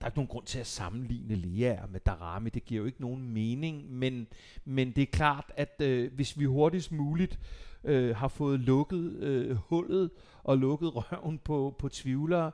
[0.00, 2.50] der er ikke nogen grund til at sammenligne Lea med Darami.
[2.50, 4.26] Det giver jo ikke nogen mening, men,
[4.64, 7.38] men det er klart, at øh, hvis vi hurtigst muligt
[7.84, 10.10] øh, har fået lukket øh, hullet
[10.44, 12.50] og lukket røven på, på tvivlere,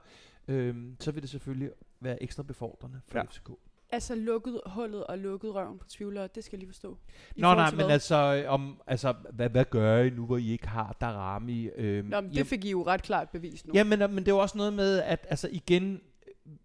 [0.48, 1.70] øh, så vil det selvfølgelig
[2.04, 3.24] være ekstra befordrende for Ja.
[3.24, 3.50] FCK.
[3.90, 6.98] Altså lukket hullet og lukket røven på tvivlere, det skal jeg lige forstå.
[7.36, 7.90] I Nå nej, men hvad?
[7.90, 11.64] altså, øh, om, altså hvad, hvad gør I nu, hvor I ikke har Darami?
[11.66, 13.72] Øh, Nå, men det fik I jo ret klart bevist nu.
[13.74, 16.00] Ja, men, men det er jo også noget med, at altså igen,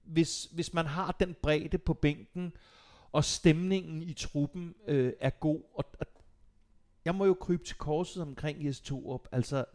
[0.04, 2.54] hvis, hvis man har den bredde på bænken,
[3.12, 6.06] og stemningen i truppen øh, er god, og, og
[7.06, 9.28] jeg må jo krybe til korset omkring Jes Torup.
[9.32, 9.66] Altså,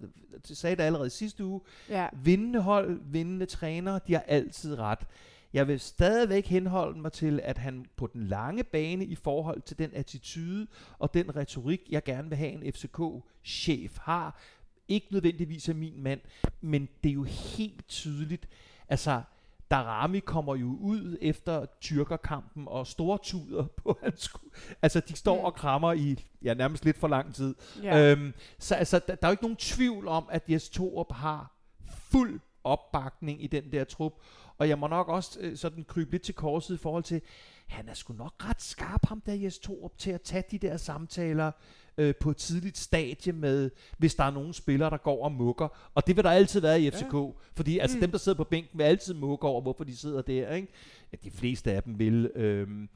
[0.48, 2.08] jeg sagde det allerede sidste uge, ja.
[2.12, 5.06] vindende hold, vindende trænere, de har altid ret.
[5.54, 9.78] Jeg vil stadigvæk henholde mig til, at han på den lange bane i forhold til
[9.78, 10.66] den attitude
[10.98, 14.40] og den retorik, jeg gerne vil have en FCK-chef har,
[14.88, 16.20] ikke nødvendigvis er min mand,
[16.60, 18.48] men det er jo helt tydeligt,
[18.88, 19.22] altså
[19.70, 24.34] Darami kommer jo ud efter tyrkerkampen og store tuder på hans.
[24.82, 27.54] Altså, de står og krammer i ja, nærmest lidt for lang tid.
[27.82, 28.12] ja.
[28.12, 31.52] Øhm, så altså, der, der er jo ikke nogen tvivl om, at Jes Torup har
[31.88, 34.12] fuld opbakning i den der trup.
[34.58, 37.20] Og jeg må nok også øh, sådan krybe lidt til korset i forhold til,
[37.66, 40.76] han er sgu nok ret skarp, ham der Jes Torup, til at tage de der
[40.76, 41.52] samtaler
[41.98, 45.90] øh, på et tidligt stadie med, hvis der er nogen spillere, der går og mukker.
[45.94, 47.14] Og det vil der altid være i FCK.
[47.14, 47.24] Ja.
[47.56, 47.98] Fordi altså, Mm.
[47.98, 48.00] mm.
[48.00, 50.54] dem, der sidder på bænken, vil altid mukke over, hvorfor de sidder der.
[50.54, 50.68] Ikke?
[51.12, 52.30] Ja, de fleste af dem vil.
[52.34, 52.88] Øhm,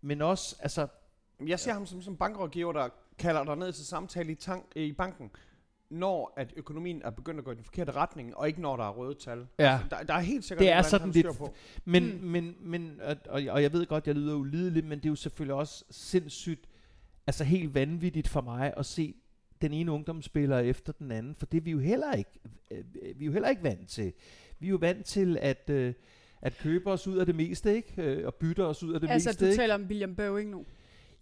[0.00, 0.86] men også, altså,
[1.46, 4.92] Jeg ser ham som, som bankrådgiver, der kalder dig ned til samtale i, tank, i
[4.92, 5.30] banken,
[5.92, 8.84] når at økonomien er begyndt at gå i den forkerte retning, og ikke når der
[8.84, 9.46] er røde tal.
[9.58, 9.80] ja.
[9.90, 11.54] Der, der er helt sikkert Det er sådan lidt på.
[11.84, 12.24] Men, Mm.
[12.28, 15.54] men, men og, og, jeg ved godt, jeg lyder ulidelig, men det er jo selvfølgelig
[15.54, 16.66] også sindssygt,
[17.26, 19.14] altså helt vanvittigt for mig at se
[19.62, 22.30] den ene ungdomsspiller efter den anden, for det er vi jo heller ikke,
[22.70, 22.84] øh,
[23.16, 24.12] vi er jo heller ikke vant til.
[24.58, 25.94] Vi er jo vant til at, øh,
[26.42, 28.02] at købe os ud af det meste, ikke?
[28.02, 29.60] Øh, og bytte os ud af det altså, meste, du ikke?
[29.62, 30.64] taler om William Bøving nu.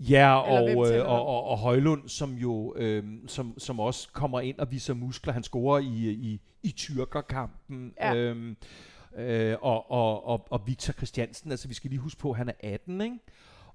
[0.09, 4.59] Ja, og, øh, og, og, og Højlund, som jo øh, som, som også kommer ind
[4.59, 5.33] og viser muskler.
[5.33, 7.93] Han scorer i, i, i tyrkerkampen.
[8.01, 8.15] Ja.
[8.15, 8.57] Øhm,
[9.17, 12.49] øh, og, og, og, og Victor Christiansen, altså vi skal lige huske på, at han
[12.49, 13.19] er 18, ikke?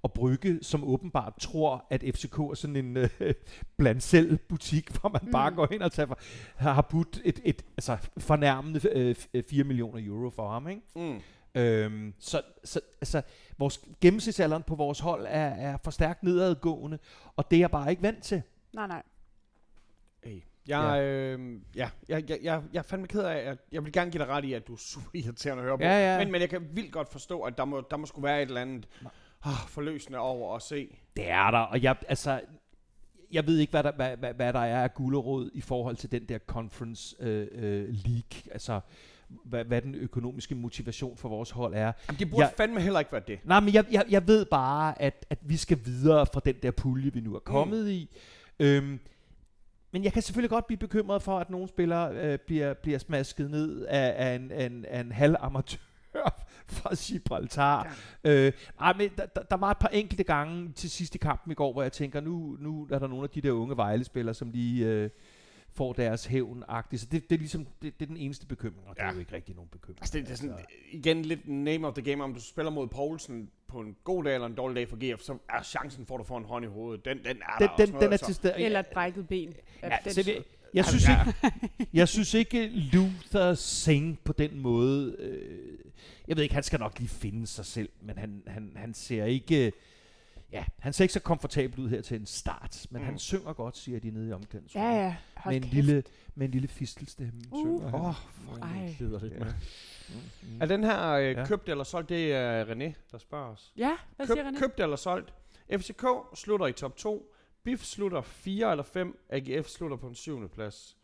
[0.01, 3.09] Og Brygge, som åbenbart tror, at FCK er sådan en øh,
[3.77, 5.31] blandt selv butik, hvor man mm.
[5.31, 6.13] bare går ind og tager,
[6.55, 10.81] har, har budt et, et altså, fornærmende øh, f- 4 millioner euro for ham, ikke?
[10.95, 11.21] Mm.
[11.55, 13.21] Øhm, så, så altså,
[13.57, 16.99] vores gennemsnitsalderen på vores hold er, er for stærkt nedadgående,
[17.35, 18.41] og det er jeg bare ikke vant til.
[18.73, 19.03] Nej, nej.
[20.23, 20.41] Hey.
[20.67, 21.01] Jeg, ja.
[21.01, 24.23] Øh, ja, jeg, jeg, jeg, jeg er fandme ked af, at jeg vil gerne give
[24.23, 25.83] dig ret i, at du er super irriterende at høre på.
[25.83, 26.19] Ja, ja.
[26.19, 28.47] Men, men jeg kan vildt godt forstå, at der må, der må skulle være et
[28.47, 28.87] eller andet
[29.43, 30.97] ah, forløsende over at se.
[31.15, 32.41] Det er der, og jeg, altså,
[33.31, 36.11] jeg ved ikke, hvad der, hvad, hvad, hvad der er af gulderråd i forhold til
[36.11, 38.79] den der Conference øh, øh, League, altså
[39.45, 41.91] hvad, hvad den økonomiske motivation for vores hold er.
[42.07, 43.39] Jamen, det burde Jeg- fandme heller ikke være det.
[43.43, 46.71] Nej, men jeg, jeg, jeg ved bare, at, at vi skal videre fra den der
[46.71, 47.89] pulje, vi nu er kommet mm.
[47.89, 48.09] i.
[48.59, 48.99] Øhm,
[49.91, 53.51] men jeg kan selvfølgelig godt blive bekymret for, at nogle spillere øh, bliver, bliver smasket
[53.51, 55.77] ned af, af, en, af, en, af en halv amatør
[56.67, 57.95] fra Gibraltar.
[58.23, 58.29] Ja.
[58.47, 61.51] Øh, ej, men der, der, der var et par enkelte gange til sidst i kampen
[61.51, 64.33] i går, hvor jeg tænker, nu, nu er der nogle af de der unge Vejle-spillere,
[64.35, 65.09] som lige øh,
[65.75, 66.97] får deres hævn -agtigt.
[66.97, 69.07] Så det, det er ligesom, det, det er den eneste bekymring, og det Ja.
[69.09, 70.01] er jo ikke rigtig nogen bekymring.
[70.01, 70.55] Altså, det, det er sådan,
[70.91, 74.33] igen lidt name of the game, om du spiller mod Poulsen på en god dag
[74.33, 76.65] eller en dårlig dag for GF, så er chancen for, at du får en hånd
[76.65, 78.25] i hovedet, den, den er Den, der også den, noget, den er altså.
[78.25, 78.53] til stede.
[78.59, 79.53] Eller et brækket ben.
[79.83, 81.25] Ja, den, så det, jeg synes Ja.
[81.27, 85.77] ikke, jeg synes ikke Luther Singh på den måde, øh,
[86.27, 89.25] jeg ved ikke, han skal nok lige finde sig selv, men han, han, han ser
[89.25, 89.71] ikke,
[90.55, 93.05] ja, han ser ikke så komfortabel ud her til en start, men mm.
[93.05, 94.89] Han synger godt, siger de nede i omklædningsrummet.
[94.89, 95.15] Ja, ja.
[95.35, 95.73] Hold med en kæft.
[95.73, 96.03] lille,
[96.35, 97.59] med en lille fistelstemme Uh.
[97.65, 97.99] synger han.
[97.99, 98.15] Åh,
[98.83, 98.95] Ej.
[98.97, 99.39] Keder lidt Ja.
[99.39, 99.53] med.
[100.43, 100.61] Mm.
[100.61, 101.45] Er den her øh, Ja.
[101.45, 103.73] købt eller solgt, det er René, der spørger os.
[103.77, 104.59] Ja, hvad Køb, siger René?
[104.59, 105.33] købt eller solgt.
[105.71, 107.31] FCK slutter i top 2.
[107.63, 109.25] BIF slutter 4 eller 5.
[109.29, 110.97] AGF slutter på en syvende plads.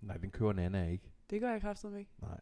[0.00, 1.10] Nej, den køber Nana ikke.
[1.30, 2.10] Det gør jeg kraftigt ikke.
[2.22, 2.40] Nej.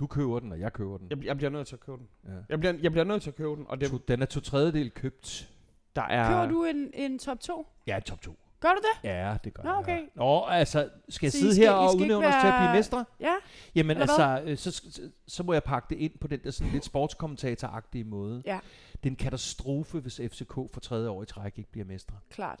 [0.00, 1.06] Du køber den, og jeg køber den.
[1.10, 2.08] Jeg, jeg bliver nødt til at købe den.
[2.28, 2.30] Ja.
[2.48, 4.40] Jeg bliver, jeg bliver nødt til at købe den, og det, To, den er to
[4.40, 5.50] tredjedel købt.
[5.96, 6.28] der er...
[6.28, 7.66] Køber du en, en top 2?
[7.86, 8.36] Ja, top 2.
[8.60, 9.08] Gør du det?
[9.08, 9.78] Ja, det gør Nå, jeg.
[9.78, 10.02] okay.
[10.14, 12.74] Nå, altså, skal jeg Så sidde skal- her og udnævne os til at blive være-
[12.74, 13.04] mestre?
[13.20, 13.34] Ja.
[13.74, 16.50] Jamen Eller altså, øh, så, så, så må jeg pakke det ind på den der
[16.50, 18.42] sådan lidt sportskommentatoragtige måde.
[18.46, 18.58] Ja.
[18.92, 22.16] Det er en katastrofe, hvis FCK for tredje år i træk ikke bliver mestre.
[22.30, 22.60] Klart.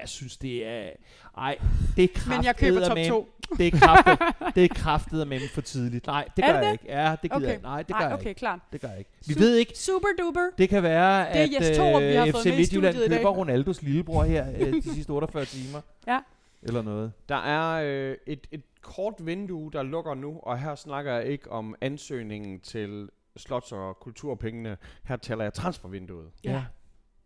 [0.00, 0.90] Jeg synes, det er...
[1.38, 1.58] Ej,
[1.96, 3.28] det er Men jeg køber top kraftedeme- 2.
[3.58, 6.06] Det er kraftet, det er kraftet med for tidligt.
[6.06, 6.84] Nej, det gør det jeg ikke.
[6.88, 7.46] Ja, det gider Okay.
[7.46, 7.62] jeg ikke.
[7.62, 8.38] Nej, det gør jeg okay, ikke.
[8.38, 8.60] klart.
[8.72, 9.10] Det gør jeg ikke.
[9.26, 10.50] Vi Su- ved ikke, Super duper.
[10.58, 12.56] det kan være, Det er at Jes Torup, vi har øh, fået FC med i
[12.56, 15.80] Midtjylland køber Ronaldos lillebror her øh, de sidste 48 timer.
[16.06, 16.20] Ja.
[16.62, 17.12] Eller noget.
[17.28, 21.50] Der er øh, et, et kort vindue, der lukker nu, og her snakker jeg ikke
[21.50, 24.76] om ansøgningen til slots- og kulturpengene.
[25.04, 26.30] Her taler jeg transfervinduet.
[26.44, 26.64] Ja.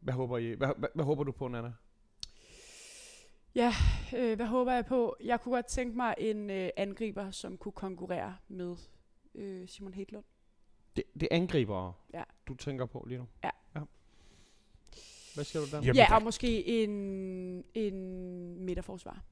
[0.01, 1.73] Hvad håber, I, hvad, hvad, hvad håber du på, Nana?
[4.17, 5.17] Øh, hvad håber jeg på?
[5.25, 8.77] Jeg kunne godt tænke mig en øh, angriber, som kunne konkurrere med
[9.35, 10.25] øh, Simon Hedlund.
[10.97, 12.23] Det, det angriber, Ja.
[12.49, 13.27] du tænker på lige nu?
[13.45, 13.51] Ja.
[13.75, 13.81] ja.
[15.35, 15.77] Hvad siger du der?
[15.83, 16.91] Jamen, ja, og måske en,
[17.75, 17.95] en
[18.65, 19.23] midterforsvar.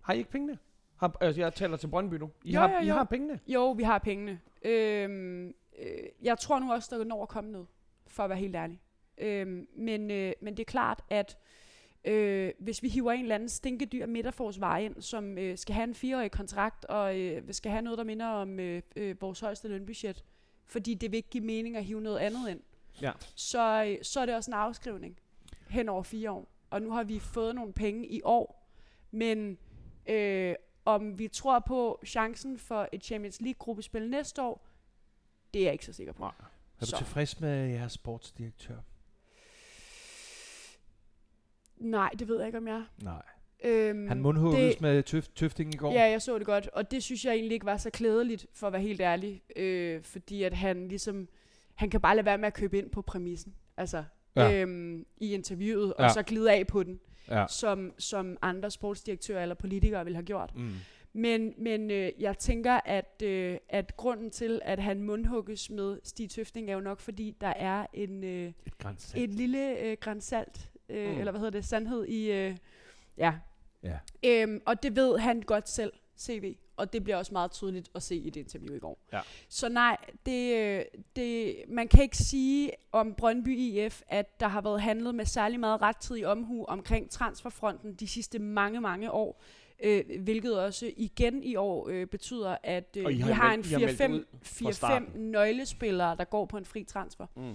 [0.00, 0.58] Har I ikke pengene?
[0.96, 2.30] Har, altså, jeg taler til Brøndby nu.
[2.44, 2.94] I, Jo, har, jo, I jo.
[2.94, 3.40] har pengene?
[3.46, 4.40] Jo, vi har pengene.
[4.62, 5.46] Øhm,
[5.78, 5.86] øh,
[6.22, 7.66] jeg tror nu også, der når at komme noget,
[8.06, 8.80] for at være helt ærlig.
[9.18, 11.38] Øhm, men, øh, men det er klart, at
[12.04, 15.94] øh, hvis vi hiver en eller anden stinkedyr midterforsvar ind, som øh, skal have en
[15.94, 20.24] fireårig kontrakt, og øh, skal have noget, der minder om øh, øh, vores højeste lønbudget,
[20.66, 22.60] fordi det vil ikke give mening at hive noget andet ind,
[23.02, 23.12] Ja.
[23.34, 25.18] så, øh, så er det også en afskrivning
[25.68, 26.48] hen over fire år.
[26.70, 28.68] Og nu har vi fået nogle penge i år,
[29.10, 29.58] men
[30.06, 34.66] øh, om vi tror på chancen for et Champions League-gruppespil næste år,
[35.54, 36.22] det er jeg ikke så sikker på.
[36.22, 36.32] Nej.
[36.80, 36.96] Er du Så.
[36.96, 38.76] tilfreds med jeres sportsdirektør?
[41.78, 42.82] Nej, det ved jeg ikke, om jeg.
[43.02, 43.22] Nej.
[43.64, 45.92] Øhm, Han mundhugges det- med tøf, tøfting i går.
[45.92, 48.66] Ja, jeg så det godt, og det synes jeg egentlig ikke var så klædeligt, for
[48.66, 49.42] at være helt ærlig.
[49.56, 51.28] Øh, fordi at han ligesom,
[51.74, 53.54] han kan bare lade være med at købe ind på præmissen.
[53.76, 54.04] Altså,
[54.36, 54.48] Ja.
[54.48, 54.60] ja.
[54.62, 56.08] øhm, i interviewet, og Ja.
[56.08, 57.00] så glide af på den,
[57.30, 57.46] ja.
[57.48, 60.52] som, som andre sportsdirektører eller politikere ville have gjort.
[60.56, 60.70] Mm.
[61.12, 66.30] Men, men øh, jeg tænker, at, øh, at grunden til, at han mundhugges med Stig
[66.30, 69.24] Tøfting, er jo nok, fordi der er en, øh, Et grænsalt.
[69.24, 71.18] et lille øh, grænsalt, øh, Mm.
[71.18, 72.56] eller hvad hedder det, sandhed i, øh,
[73.18, 73.34] ja.
[73.82, 73.98] Ja.
[74.26, 78.02] Øhm, og det ved han godt selv, CV, og det bliver også meget tydeligt at
[78.02, 78.98] se i det interview i går.
[79.12, 79.20] Ja.
[79.48, 80.84] Så nej, det, øh,
[81.16, 85.60] det, man kan ikke sige om Brøndby IF, at der har været handlet med særlig
[85.60, 89.42] meget rettidig omhu omkring transferfronten de sidste mange, mange år.
[89.84, 93.54] Øh, hvilket også igen i år øh, betyder, at øh, I vi har har har
[93.54, 95.08] en ud fra 4-5 starten.
[95.30, 97.26] nøglespillere, der går på en fri transfer.
[97.36, 97.54] Mm.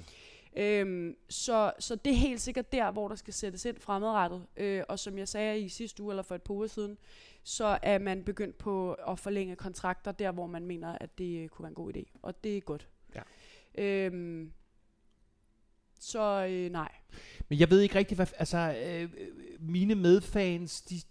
[0.57, 4.45] Øhm, så, så det er helt sikkert der, hvor der skal sættes ind fremadrettet.
[4.57, 6.97] Øh, og som jeg sagde i sidste uge, eller for et par uger siden,
[7.43, 11.49] så er man begyndt på at forlænge kontrakter der, hvor man mener, at det øh,
[11.49, 12.19] kunne være en god idé.
[12.21, 12.87] Og det er godt.
[13.15, 13.21] Ja.
[13.83, 14.51] Øhm,
[15.99, 16.91] så øh, nej.
[17.49, 18.27] Men jeg ved ikke rigtig, hvad...
[18.37, 19.09] Altså, øh, øh,
[19.59, 21.01] mine medfans, de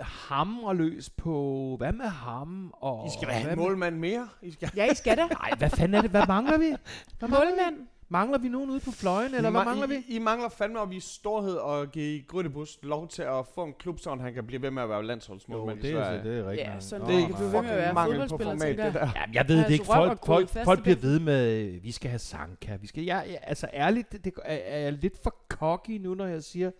[0.00, 1.74] hamrer løs på...
[1.78, 2.74] Hvad med ham?
[2.74, 4.28] Og I skal have en målmand mere.
[4.42, 5.26] I skal Ja, I skal da.
[5.42, 6.10] Nej, hvad fanden er det?
[6.10, 6.76] Hvad mangler vi?
[7.18, 7.56] Hvad mangler, vi?
[7.56, 7.88] Målmand.
[8.08, 9.94] Mangler vi nogen ude på fløjen, eller hvad I, mangler vi?
[10.08, 13.72] I, I mangler fandme at vise storhed og give Grydebus lov til at få en
[13.78, 16.24] klub, så han kan blive ved med at være landsholdsmålmand i Sverige.
[16.24, 18.94] det er Ja, sådan Det er ikke ved med at være mangel på fodboldspiller, format,
[18.94, 19.20] det der.
[19.20, 19.84] Jamen, jeg ved det Altså, ikke.
[19.84, 22.76] Folk, folk, folk i bliver ved med, vi skal have Sanka.
[22.76, 26.14] Vi skal, jeg, jeg, altså ærligt, det, det, er, er jeg lidt for cocky nu,
[26.14, 26.70] når jeg siger,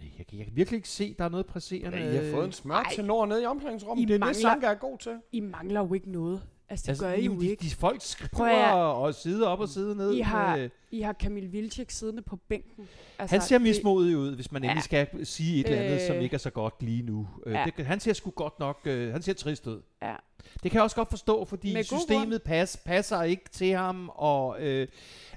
[0.00, 1.98] nej, jeg, kan- jeg kan virkelig ikke se, der er noget presserende.
[1.98, 4.02] Ja, I har fået en smør til nord nede i omklædningsrummet.
[4.02, 5.12] I Det er det, mangler- Sanka er god til.
[5.32, 6.42] I mangler jo ikke noget.
[6.68, 7.62] Altså, det altså, gør I jo de, ikke.
[7.62, 10.12] De, folk skriver at- og sidder op og sidder ned.
[10.14, 12.88] I har- med- I har Kamil Vilcek siddende på bænken.
[13.18, 14.68] Altså, Han ser mismodig ud, hvis man Ja.
[14.70, 16.22] endelig skal sige et eller andet, som Øh.
[16.22, 17.28] ikke er så godt lige nu.
[17.46, 17.64] Øh, Ja.
[17.76, 19.82] det, han ser sgu godt nok, øh, han ser trist ud.
[20.02, 20.14] Ja.
[20.62, 24.88] Det kan jeg også godt forstå, fordi systemet pas, passer ikke til ham, og øh,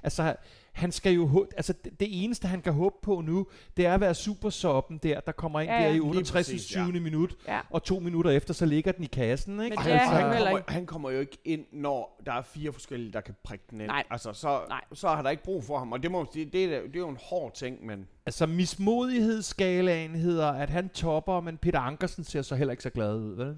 [0.02, 0.34] altså,
[0.76, 3.46] han skal jo, altså det, det eneste han kan håbe på nu,
[3.76, 6.32] det er at være supersoppen der, der kommer ind Ja, der i Lige 68.
[6.32, 6.84] præcis, 20.
[6.84, 7.00] ja.
[7.00, 7.60] minut, Ja.
[7.70, 9.76] og to minutter efter, så ligger den i kassen, ikke?
[9.76, 12.72] Men det er han, han kommer, han kommer jo ikke ind, når der er fire
[12.72, 13.88] forskellige, der kan prikke den ind.
[13.88, 14.04] Nej.
[14.10, 14.80] Altså, så, Nej.
[14.92, 15.92] så har der ikke brug for ham.
[15.92, 18.08] Og det, må, det, det, er, det er jo en hård ting, men...
[18.26, 23.14] Altså mismodighedsskalaen hedder, at han topper, men Peter Ankersen ser så heller ikke så glad
[23.16, 23.56] ud, vel?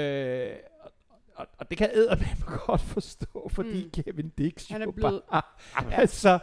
[0.00, 0.50] Øh,
[1.40, 2.18] og, og det kan jeg
[2.66, 4.02] godt forstå, fordi mm.
[4.02, 5.42] Kevin Dix Han er jo blevet- bare,
[5.92, 6.38] altså,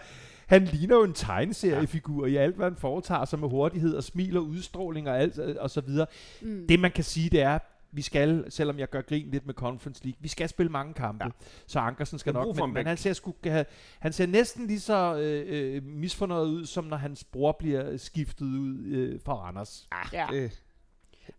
[0.47, 4.37] han ligner jo en tegneseriefigur i alt, hvad han foretager sig med hurtighed og smil
[4.37, 6.07] og udstråling og alt øh, og så videre.
[6.41, 6.65] Mm.
[6.69, 7.59] Det man kan sige, det er,
[7.91, 11.23] vi skal, selvom jeg gør grin lidt med Conference League, vi skal spille mange kampe,
[11.23, 11.27] ja.
[11.41, 11.45] Ja.
[11.67, 13.65] så Ankersen skal nok, men, en men han ser, sgu, have,
[13.99, 18.45] han ser næsten lige så øh, øh, misfornøjet ud, som når hans bror bliver skiftet
[18.45, 19.87] ud øh, fra Randers.
[20.13, 20.27] Ja.
[20.31, 20.63] Det,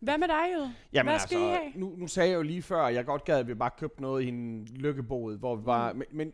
[0.01, 0.75] Hvad med dig, Jøde?
[0.93, 1.73] Jamen Hvad skal I altså, have?
[1.75, 4.03] nu, nu sagde jeg jo lige før, at jeg godt gad, at vi bare købte
[4.03, 5.93] noget i en lykkebod, hvor vi bare...
[5.93, 5.99] Mm.
[5.99, 6.33] Men, men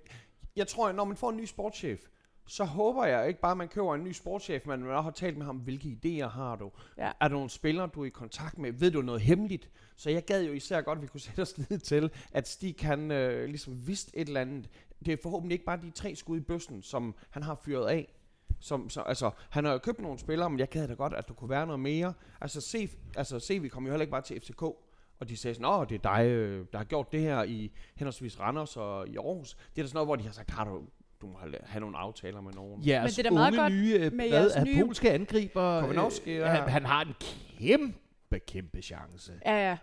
[0.57, 2.01] jeg tror, at når man får en ny sportschef,
[2.47, 5.11] så håber jeg ikke bare, at man køber en ny sportschef, men man også har
[5.11, 6.71] talt med ham, hvilke idéer har du?
[6.99, 7.11] Ja.
[7.21, 8.73] Er der nogle spillere, du er i kontakt med?
[8.73, 9.71] Ved du noget hemmeligt?
[9.97, 12.77] Så jeg gad jo især godt, at vi kunne sætte os ned til, at Stig
[12.81, 14.69] han øh, ligesom vidste et eller andet.
[15.07, 18.15] Det er forhåbentlig ikke bare de tre skud i bøssen, som han har fyret af.
[18.61, 21.29] Som, så, altså, han har jo købt nogle spillere, men jeg gad da godt, at
[21.29, 22.15] der kunne være noget mere.
[22.41, 25.67] Altså, se, altså CV kom jo heller ikke bare til FCK, og de sagde sådan,
[25.67, 29.17] åh, det er dig, øh, der har gjort det her i henholdsvis Randers og i
[29.17, 29.55] Aarhus.
[29.55, 30.83] Det er da sådan noget, hvor de har sagt, har du,
[31.21, 32.87] du må have, nogle aftaler med nogen.
[32.87, 35.89] Jeres det er da meget godt nye, med hvad, jeres er nye- polske angriber.
[36.27, 36.47] Øh, ja.
[36.47, 37.15] han, han har en
[37.59, 39.33] kæmpe, kæmpe chance.
[39.47, 39.77] Ja, ja.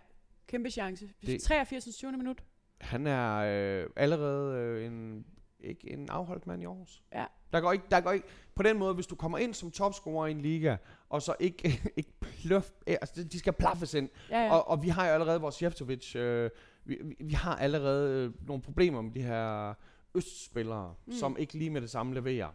[0.47, 1.09] Kæmpe chance.
[1.25, 1.85] Det- 83.
[1.95, 2.11] 20.
[2.11, 2.37] minut.
[2.81, 5.25] Han er øh, allerede øh, en,
[5.63, 7.03] ikke en afholdt mand i Aarhus.
[7.13, 7.25] Ja.
[7.53, 10.27] Der går, ikke, der går ikke, på den måde, hvis du kommer ind som topscorer
[10.27, 10.77] i en liga,
[11.09, 14.09] og så ikke, ikke pløf, altså de skal plaffes ind.
[14.29, 14.53] Ja, ja.
[14.53, 16.49] Og, og vi har jo allerede vores Jeftovic, øh,
[16.85, 19.73] vi, vi, har allerede øh, nogle problemer med de her
[20.15, 21.13] østspillere, Mm.
[21.13, 22.49] som ikke lige med det samme leverer.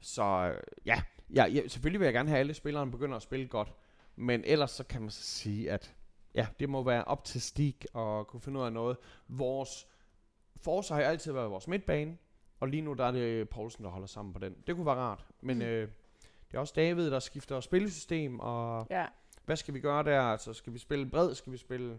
[0.00, 0.54] Så
[0.86, 1.02] ja,
[1.34, 3.72] ja, ja, selvfølgelig vil jeg gerne have, alle spillerne begynder at spille godt.
[4.16, 5.94] Men ellers så kan man så sige, at
[6.34, 8.96] ja, det må være op til Stig at kunne finde ud af noget.
[9.28, 9.86] Vores
[10.56, 12.16] forsvar har altid været vores midtbane,
[12.60, 14.56] og lige nu der er det Poulsen, der holder sammen på den.
[14.66, 15.62] Det kunne være rart, men Mm.
[15.62, 15.88] øh,
[16.50, 19.06] det er også David, der skifter spillesystem, og ja.
[19.44, 20.20] hvad skal vi gøre der?
[20.22, 21.34] Altså, skal vi spille bred?
[21.34, 21.98] Skal vi spille...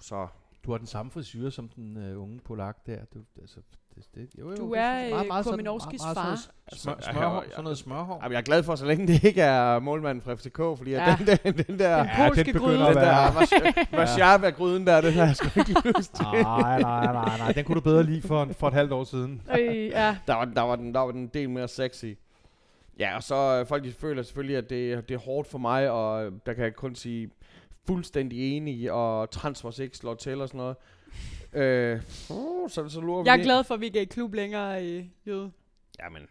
[0.00, 0.28] Så
[0.64, 3.04] Du har den samme frisyr som den øh, unge polak der.
[3.04, 3.60] Du, altså,
[3.96, 6.36] det, det, jo, jo, Du det er, øh, sådan- Kominovskis meget far.
[6.36, 8.18] Sådan, smør, Altså, smørhår, ja, sådan noget smørhår.
[8.22, 11.10] Jamen, jeg er glad for, så længe det ikke er målmanden fra FCK, fordi Ja.
[11.10, 11.16] ja.
[11.18, 11.98] den, den, den der...
[12.02, 12.78] Den polske gryde.
[12.78, 16.24] den der Varsjava-gryden der, den har jeg sgu ikke lyst til.
[16.42, 17.52] Nej, nej, nej, nej.
[17.52, 19.42] Den kunne du bedre lide for, en- for et halvt år siden.
[19.58, 20.16] Øh, ja.
[20.26, 22.04] Der var, der, var den, der var den en del mere sexy.
[22.98, 25.90] Ja, og så øh, folk de føler selvfølgelig, at det, det er hårdt for mig,
[25.90, 27.30] og øh, der kan jeg kun sige
[27.86, 30.76] fuldstændig enig, og transfers ikke slår til og sådan noget.
[31.52, 32.00] Øh,
[32.30, 33.44] uh, så, så lurer vi Jeg er det.
[33.44, 35.50] glad for, at vi ikke er i klub længere, øh, Jøde.
[36.02, 36.22] Jamen,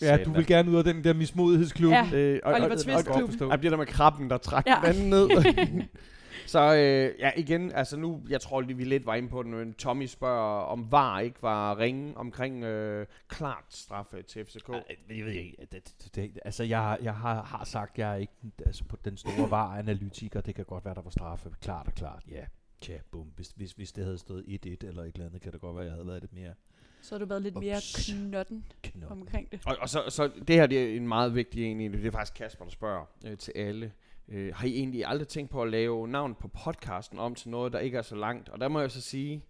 [0.00, 1.90] Ja, du vil gerne ud af den der mismodighedsklub.
[1.92, 2.08] Ja.
[2.14, 3.30] Øh, og, Oliver og, Twist og, klub.
[3.40, 4.92] og, og det der med krabben, der trak Ja.
[4.92, 5.28] den ned.
[6.46, 9.50] så øh, ja, igen, altså nu, jeg tror lige, vi lidt var inde på den,
[9.54, 14.68] men Tommy spørger, om VAR ikke var ringe omkring øh, klart straffe til FCK.
[15.08, 18.16] Jeg ved ikke, det, det, det, altså jeg, har- jeg har, har sagt, jeg er
[18.16, 18.32] ikke
[18.66, 20.40] altså på den store var-analytiker.
[20.40, 21.50] Det kan godt være, der var straffe.
[21.62, 22.44] Klart og klart, ja.
[22.80, 23.32] Tja, bum.
[23.36, 25.84] Hvis, hvis, hvis det havde stået 1-1 eller et eller andet, kan det godt være,
[25.84, 26.54] at jeg havde været lidt mere
[27.02, 28.10] Så har du været lidt mere Ups.
[28.28, 29.10] knotten knop.
[29.10, 29.60] omkring det.
[29.66, 31.92] Og, og så, så det her det er en meget vigtig en i det.
[31.98, 33.92] Det er faktisk Kasper, der spørger øh, til alle.
[34.28, 37.72] Øh, har I egentlig aldrig tænkt på at lave navn på podcasten om til noget,
[37.72, 38.48] der ikke er så langt?
[38.48, 39.44] Og der må jeg så sige,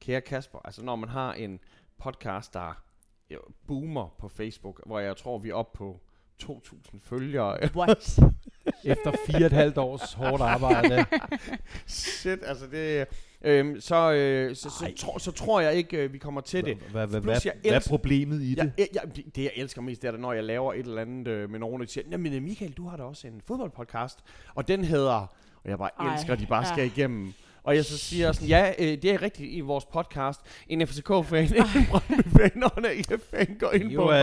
[0.00, 1.60] kære Kasper, altså når man har en
[1.98, 2.84] podcast, der
[3.66, 6.00] boomer på Facebook, hvor jeg tror, vi er oppe på
[6.42, 7.58] 2.000 følgere.
[7.76, 8.18] What?
[8.86, 11.04] Efter fire og et halvt års hårdt arbejde.
[11.86, 13.06] Shit, altså det...
[13.46, 16.76] Øhm, så, øh, så, så, tro, så tror jeg ikke, øh, vi kommer til det.
[16.76, 18.72] Hvad, hvad, Plus, hvad, jeg hvad er elsker- problemet i det?
[18.78, 21.28] ja, ja, det, det jeg elsker mest, det er, når jeg laver et eller andet
[21.28, 24.18] øh, med nogen, der siger, Jamen øh, Michael, du har da også en fodboldpodcast,
[24.54, 25.12] og den hedder,
[25.64, 26.72] og jeg bare Ej, elsker, at de bare ja.
[26.72, 27.34] skal igennem.
[27.64, 30.40] Og jeg så siger sådan, ja, øh, det er rigtigt i vores podcast.
[30.68, 31.44] En FCK-fan,
[31.76, 34.12] en Brøndby-fan og en AGF-fan går ind Jo, på.
[34.12, 34.18] øh,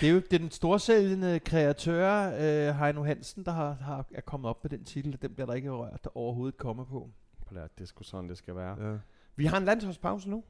[0.00, 4.64] det er jo den storsælgende kreatør, øh, Heino Hansen, der har, har, er kommet op
[4.64, 5.18] med den titel.
[5.22, 7.10] Den bliver der ikke rørt, der overhovedet kommer på.
[7.50, 8.90] det er sgu sådan, det skal være.
[8.90, 8.96] Ja.
[9.36, 10.44] Vi har en landsholdspause nu.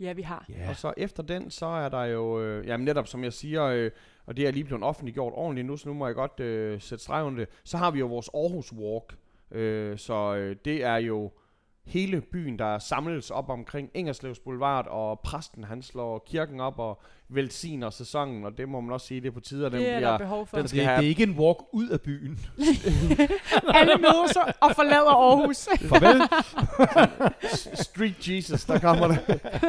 [0.00, 0.46] Ja, vi har.
[0.48, 0.68] Ja.
[0.68, 3.90] Og så efter den, så er der jo, øh, jamen netop som jeg siger, øh,
[4.26, 7.04] og det er lige blevet offentliggjort ordentligt nu, så nu må jeg godt øh, sætte
[7.04, 7.48] streg under det.
[7.64, 9.16] Så har vi jo vores Aarhus Walk,
[9.50, 11.30] øh, så øh, det er jo
[11.90, 17.00] hele byen, der samles op omkring Ingerslevs Boulevard, og præsten han slår kirken op og
[17.28, 19.88] velsigner sæsonen, og det må man også sige, det er på tide, at den Det
[19.88, 20.56] er der bliver behov for.
[20.56, 22.38] den Så skal det, have- det er ikke en walk ud af byen.
[23.78, 25.68] Alle mødes og forlader Aarhus.
[25.90, 26.20] Farvel.
[27.84, 29.16] Street Jesus, der kommer der.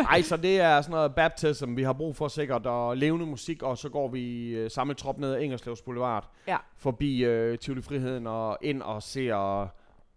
[0.10, 3.64] Ej, så det er sådan noget baptism, vi har brug for sikkert, og levende musik,
[3.64, 6.58] og så går vi øh, samme trop ned ad Ingerslevs Boulevard, Ja.
[6.78, 9.68] forbi øh, Tivoli Friheden, og ind og ser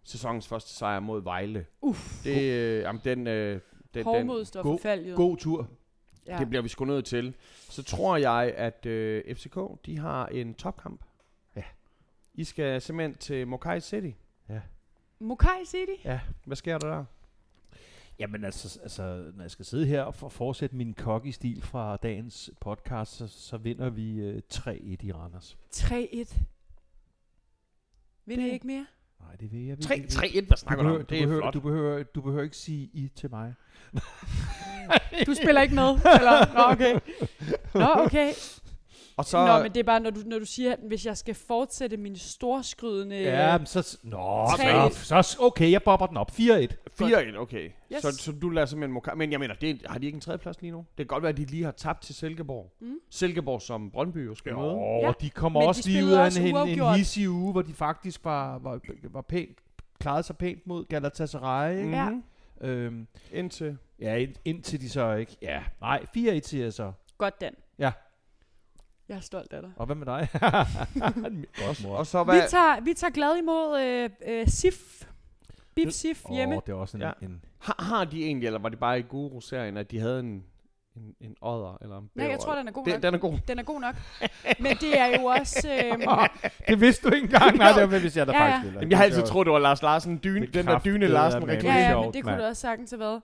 [0.05, 1.65] sæsonens første sejr mod Vejle.
[1.81, 2.23] Uff.
[2.23, 3.61] Det, øh, jamen, den, øh, den,
[3.93, 5.15] den, Hårdmod står for god- fald.
[5.15, 5.69] God tur.
[6.27, 6.37] Ja.
[6.39, 7.35] det bliver vi sgu nødt til.
[7.69, 11.01] Så tror jeg, at øh, FCK, de har en topkamp.
[11.55, 11.63] Ja.
[12.33, 14.11] I skal simpelthen til Mokai City.
[15.19, 16.07] Mokai City?
[16.45, 17.05] Hvad sker der der?
[18.19, 22.49] Jamen altså, altså, når jeg skal sidde her og for, fortsætte min cocky-stil fra dagens
[22.61, 24.71] podcast, så, så vinder vi øh, 3-1
[25.05, 25.57] i Randers.
[25.75, 26.39] 3-1.
[28.25, 28.85] Vinder I Det- ikke mere?
[29.21, 30.07] Nej, det vil jeg 3 ikke.
[30.09, 31.05] 3 1 hvad Du snakker du behøver, om?
[31.05, 31.53] du, Det er behøver, flot.
[31.53, 33.53] du, behøver, du behøver ikke sige I til mig.
[35.27, 35.83] Du spiller ikke med?
[36.19, 36.53] Eller?
[36.53, 36.99] Nå, okay.
[37.73, 38.31] Nå, okay.
[39.17, 39.45] Og Så...
[39.45, 41.97] Nå, men det er bare, når du, når du siger, at hvis jeg skal fortsætte
[41.97, 43.21] min storskrydende...
[43.21, 43.97] Ja, men så...
[44.03, 44.47] Nå,
[44.91, 45.37] så, så...
[45.39, 46.31] Okay, jeg bobber den op.
[46.31, 46.33] 4-1.
[47.01, 47.69] 4-1, okay.
[47.93, 48.01] Yes.
[48.01, 49.15] Så, så du lader simpelthen Mokai...
[49.15, 50.77] Men jeg mener, det, har de ikke en tredjeplads lige nu?
[50.77, 52.73] Det kan godt være, at de lige har tabt til Silkeborg.
[52.79, 52.95] Mm.
[53.09, 54.77] Silkeborg, som Brøndby jo skal møde.
[55.01, 55.11] Ja.
[55.21, 58.25] de kommer Men også de lige ud af en, en, hissig uge, hvor de faktisk
[58.25, 59.57] var, var, var pænt,
[59.99, 61.77] klarede sig pænt mod Galatasaray.
[61.77, 61.97] ikke?
[61.97, 62.09] Ja.
[62.61, 63.77] Øhm, Indtil...
[63.99, 65.37] ja, ind, indtil de så ikke...
[65.41, 66.91] Ja, nej, 4-1 siger jeg så.
[67.17, 67.53] Godt, Dan.
[69.09, 69.71] Jeg er stolt af dig.
[69.75, 70.27] Og hvad med dig?
[71.65, 71.95] Godt, mor.
[71.95, 72.49] Og så Vi hvad...
[72.49, 75.03] tager, vi tager glad imod øh, øh, SIF.
[75.75, 76.55] Bip SIF hjemme.
[76.55, 77.11] Åh, det er også en, Ja.
[77.21, 80.43] en Har, har de egentlig, eller var det bare i Guru-serien, at de havde en,
[80.95, 83.03] en, en odder eller en Nej, jeg tror, den er god det, nok.
[83.03, 83.37] den er god.
[83.47, 83.95] Den er god nok.
[84.59, 85.69] Men det er jo også...
[85.73, 86.27] Øh,
[86.67, 87.57] det vidste du ikke engang.
[87.57, 88.55] Nej, det var, hvis jeg der Ja, ja.
[88.55, 91.43] faktisk Jamen, jeg har altid troet, det var Lars Larsen, dyne, den der dyne Larsen
[91.43, 91.79] ja, reklame.
[91.79, 93.21] ja, sjovt, men det kunne det også sagtens have været.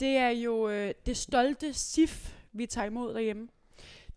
[0.00, 3.48] Det er jo øh, det stolte SIF, vi tager imod derhjemme.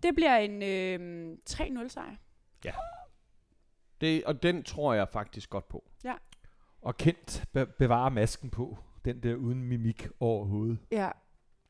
[0.03, 2.15] Det bliver en øh, 3-0 sejr.
[4.01, 5.83] Det, og den tror jeg faktisk godt på.
[6.81, 8.77] Og Kent be- bevarer masken på.
[9.05, 10.79] Den der uden mimik overhovedet.
[10.91, 11.09] Ja.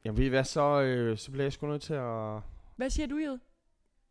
[0.06, 2.42] Jamen ved I hvad, så, øh, så bliver jeg sgu nødt til at...
[2.76, 3.18] Hvad siger du?
[3.18, 3.40] Jamen,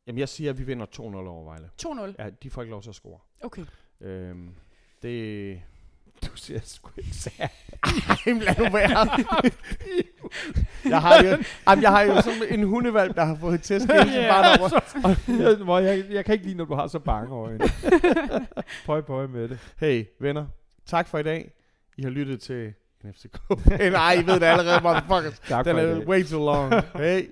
[0.06, 1.70] Jamen jeg siger, at vi vinder 2-0 over Vejle.
[1.82, 2.22] 2-0.
[2.22, 3.18] Ja, de får ikke lov til at score.
[3.42, 3.64] Okay.
[4.00, 4.54] Øhm,
[5.02, 5.62] det...
[6.26, 7.46] Du siger sgu ikke sær.
[8.26, 9.24] Jamen lad nu være.
[10.84, 11.36] jeg har jo,
[11.68, 13.90] jamen, jeg har jo sådan en hundevalg, der har fået tæsk sin
[14.28, 14.70] barndom.
[15.40, 17.58] jeg, hvor jeg, jeg kan ikke lide, når du har så bange øjne.
[18.86, 19.58] pøj, pøj med det.
[19.80, 20.46] Hey venner,
[20.86, 21.52] tak for i dag.
[21.96, 22.72] I har lyttet til
[23.04, 23.38] en FCK.
[23.92, 25.38] Nej, I ved det allerede, motherfuckers.
[25.48, 26.74] Tak Den er way too long.
[26.96, 27.28] Hey.